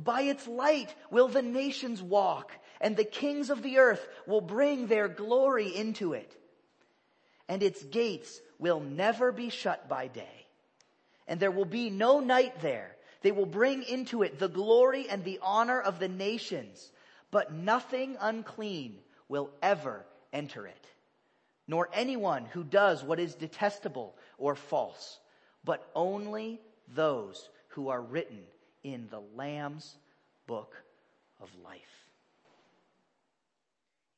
By 0.00 0.22
its 0.22 0.48
light 0.48 0.92
will 1.10 1.28
the 1.28 1.42
nations 1.42 2.02
walk, 2.02 2.52
and 2.80 2.96
the 2.96 3.04
kings 3.04 3.50
of 3.50 3.62
the 3.62 3.78
earth 3.78 4.04
will 4.26 4.40
bring 4.40 4.86
their 4.86 5.06
glory 5.06 5.68
into 5.68 6.14
it. 6.14 6.34
And 7.48 7.62
its 7.62 7.84
gates 7.84 8.40
will 8.58 8.80
never 8.80 9.30
be 9.30 9.50
shut 9.50 9.88
by 9.88 10.08
day, 10.08 10.46
and 11.28 11.38
there 11.38 11.50
will 11.50 11.66
be 11.66 11.90
no 11.90 12.18
night 12.18 12.60
there. 12.60 12.96
They 13.22 13.32
will 13.32 13.46
bring 13.46 13.82
into 13.84 14.22
it 14.22 14.38
the 14.38 14.48
glory 14.48 15.08
and 15.08 15.24
the 15.24 15.38
honor 15.42 15.80
of 15.80 15.98
the 15.98 16.08
nations, 16.08 16.90
but 17.30 17.52
nothing 17.52 18.16
unclean 18.20 18.98
will 19.28 19.50
ever 19.62 20.04
enter 20.32 20.66
it, 20.66 20.86
nor 21.66 21.88
anyone 21.92 22.44
who 22.46 22.64
does 22.64 23.02
what 23.02 23.20
is 23.20 23.34
detestable 23.34 24.14
or 24.38 24.54
false, 24.54 25.18
but 25.64 25.88
only 25.94 26.60
those 26.88 27.48
who 27.68 27.88
are 27.88 28.02
written 28.02 28.40
in 28.82 29.08
the 29.10 29.22
Lamb's 29.36 29.96
book 30.46 30.74
of 31.40 31.48
life. 31.64 31.80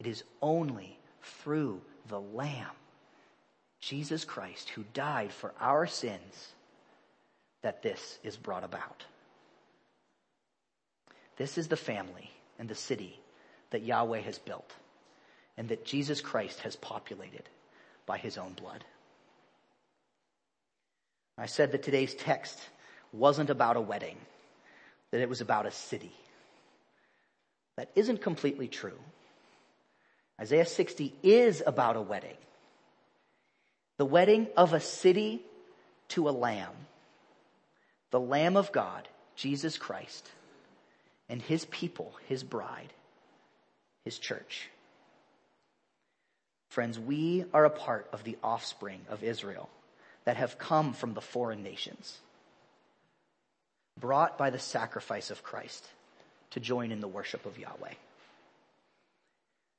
It 0.01 0.07
is 0.07 0.25
only 0.43 0.99
through 1.23 1.81
the 2.09 2.21
Lamb, 2.21 2.75
Jesus 3.81 4.25
Christ, 4.25 4.71
who 4.71 4.85
died 4.93 5.33
for 5.33 5.55
our 5.61 5.87
sins, 5.87 6.55
that 7.65 7.83
this 7.83 8.19
is 8.23 8.37
brought 8.37 8.63
about. 8.63 9.05
This 11.39 11.57
is 11.57 11.67
the 11.67 11.79
family 11.79 12.31
and 12.59 12.69
the 12.69 12.75
city 12.75 13.19
that 13.71 13.83
Yahweh 13.83 14.21
has 14.21 14.39
built 14.39 14.71
and 15.57 15.71
that 15.71 15.87
Jesus 15.87 16.21
Christ 16.21 16.61
has 16.61 16.77
populated 16.77 17.49
by 18.05 18.19
his 18.19 18.37
own 18.37 18.53
blood. 18.53 18.85
I 21.39 21.47
said 21.47 21.73
that 21.73 21.83
today's 21.83 22.15
text 22.15 22.61
wasn't 23.13 23.49
about 23.49 23.79
a 23.79 23.81
wedding, 23.81 24.19
that 25.11 25.23
it 25.23 25.29
was 25.31 25.41
about 25.41 25.65
a 25.65 25.71
city. 25.71 26.13
That 27.77 27.91
isn't 27.95 28.21
completely 28.21 28.69
true. 28.69 28.99
Isaiah 30.39 30.67
60 30.67 31.15
is 31.23 31.63
about 31.67 31.97
a 31.97 32.03
wedding. 32.03 32.37
The 33.97 34.05
wedding 34.05 34.49
of 34.55 34.75
a 34.75 34.81
city 34.81 35.41
to 36.09 36.29
a 36.29 36.31
lamb. 36.31 36.75
The 38.15 38.21
Lamb 38.21 38.57
of 38.57 38.71
God, 38.71 39.09
Jesus 39.35 39.77
Christ, 39.77 40.31
and 41.29 41.43
his 41.43 41.65
people, 41.65 42.15
his 42.29 42.45
bride, 42.45 42.93
his 44.05 44.21
church. 44.21 44.69
Friends, 46.69 46.97
we 46.97 47.45
are 47.53 47.65
a 47.65 47.71
part 47.71 48.07
of 48.13 48.23
the 48.23 48.39
offspring 48.41 49.01
of 49.09 49.25
Israel 49.25 49.69
that 50.27 50.37
have 50.37 50.61
come 50.61 50.93
from 50.93 51.15
the 51.15 51.21
foreign 51.21 51.65
nations, 51.65 52.17
brought 53.99 54.39
by 54.39 54.51
the 54.51 54.61
sacrifice 54.61 55.33
of 55.33 55.43
Christ 55.43 55.85
to 56.53 56.61
join 56.61 56.93
in 56.93 57.01
the 57.01 57.09
worship 57.09 57.45
of 57.47 57.59
Yahweh. 57.59 57.95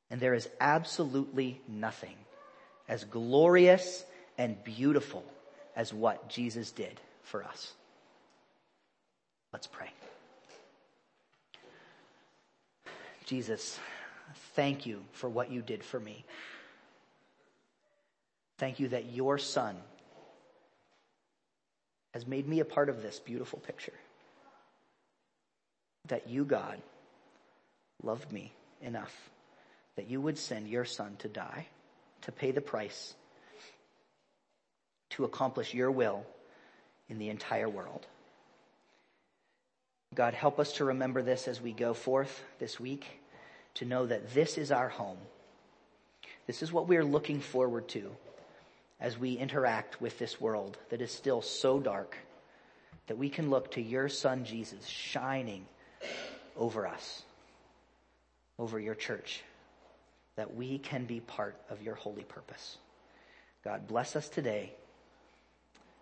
And 0.10 0.20
there 0.20 0.34
is 0.34 0.50
absolutely 0.60 1.62
nothing 1.70 2.18
as 2.90 3.06
glorious 3.06 4.04
and 4.38 4.62
beautiful 4.66 5.24
as 5.74 5.94
what 5.94 6.28
Jesus 6.28 6.72
did 6.72 7.00
for 7.24 7.42
us. 7.42 7.72
Let's 9.56 9.68
pray. 9.68 9.90
Jesus, 13.24 13.80
thank 14.54 14.86
you 14.86 15.00
for 15.14 15.30
what 15.30 15.50
you 15.50 15.62
did 15.62 15.82
for 15.82 15.98
me. 15.98 16.26
Thank 18.58 18.82
you 18.82 18.90
that 18.90 19.14
your 19.14 19.38
son 19.38 19.78
has 22.14 22.28
made 22.28 22.46
me 22.46 22.60
a 22.60 22.66
part 22.66 22.90
of 22.90 23.02
this 23.02 23.18
beautiful 23.20 23.60
picture. 23.60 23.94
That 26.10 26.28
you, 26.28 26.44
God, 26.44 26.82
loved 28.04 28.34
me 28.34 28.52
enough 28.82 29.30
that 29.96 30.10
you 30.10 30.20
would 30.20 30.38
send 30.38 30.68
your 30.68 30.84
son 30.84 31.16
to 31.20 31.30
die, 31.30 31.68
to 32.24 32.34
pay 32.34 32.52
the 32.52 32.60
price, 32.60 33.14
to 35.12 35.24
accomplish 35.24 35.74
your 35.74 35.92
will 35.92 36.26
in 37.08 37.20
the 37.20 37.30
entire 37.30 37.70
world. 37.70 38.06
God, 40.14 40.34
help 40.34 40.60
us 40.60 40.74
to 40.74 40.86
remember 40.86 41.22
this 41.22 41.48
as 41.48 41.62
we 41.62 41.72
go 41.72 41.94
forth 41.94 42.44
this 42.60 42.80
week, 42.80 43.06
to 43.76 43.86
know 43.86 44.06
that 44.06 44.34
this 44.34 44.58
is 44.58 44.72
our 44.72 44.90
home. 44.90 45.18
This 46.48 46.62
is 46.62 46.72
what 46.72 46.88
we 46.88 46.98
are 46.98 47.04
looking 47.04 47.40
forward 47.40 47.88
to 47.90 48.12
as 49.00 49.18
we 49.18 49.34
interact 49.34 50.00
with 50.00 50.18
this 50.20 50.40
world 50.40 50.78
that 50.90 51.02
is 51.02 51.12
still 51.12 51.42
so 51.42 51.80
dark 51.80 52.16
that 53.08 53.18
we 53.18 53.30
can 53.30 53.50
look 53.50 53.72
to 53.72 53.82
your 53.82 54.10
son 54.10 54.46
Jesus 54.46 54.86
shining 54.86 55.66
over 56.56 56.88
us, 56.88 57.24
over 58.58 58.80
your 58.80 58.96
church, 58.96 59.44
that 60.36 60.56
we 60.56 60.78
can 60.78 61.06
be 61.06 61.20
part 61.20 61.56
of 61.70 61.82
your 61.82 61.96
holy 61.96 62.24
purpose. 62.24 62.78
God, 63.64 63.88
bless 63.88 64.16
us 64.16 64.30
today. 64.30 64.72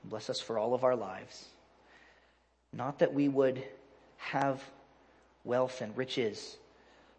Bless 0.03 0.29
us 0.29 0.39
for 0.39 0.57
all 0.57 0.73
of 0.73 0.83
our 0.83 0.95
lives. 0.95 1.45
Not 2.73 2.99
that 2.99 3.13
we 3.13 3.27
would 3.27 3.63
have 4.31 4.63
wealth 5.43 5.81
and 5.81 5.95
riches, 5.97 6.57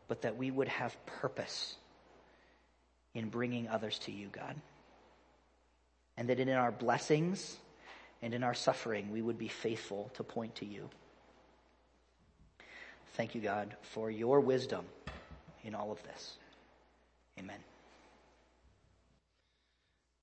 but 0.09 0.23
that 0.23 0.37
we 0.37 0.51
would 0.51 0.69
have 0.69 0.97
purpose 1.07 1.77
in 3.15 3.29
bringing 3.29 3.69
others 3.69 3.99
to 4.01 4.13
you, 4.13 4.29
God 4.29 4.55
and 6.17 6.29
that 6.29 6.41
in 6.41 6.49
our 6.51 6.73
blessings 6.73 7.59
and 8.23 8.35
in 8.35 8.43
our 8.43 8.55
suffering, 8.55 9.11
we 9.11 9.23
would 9.23 9.39
be 9.39 9.49
faithful 9.49 10.11
to 10.15 10.23
point 10.23 10.55
to 10.57 10.67
you. 10.67 10.89
Thank 13.15 13.35
you, 13.35 13.41
God, 13.41 13.77
for 13.83 14.11
your 14.11 14.41
wisdom 14.41 14.85
in 15.63 15.75
all 15.75 15.93
of 15.93 16.03
this. 16.05 16.37
Amen. 17.39 17.74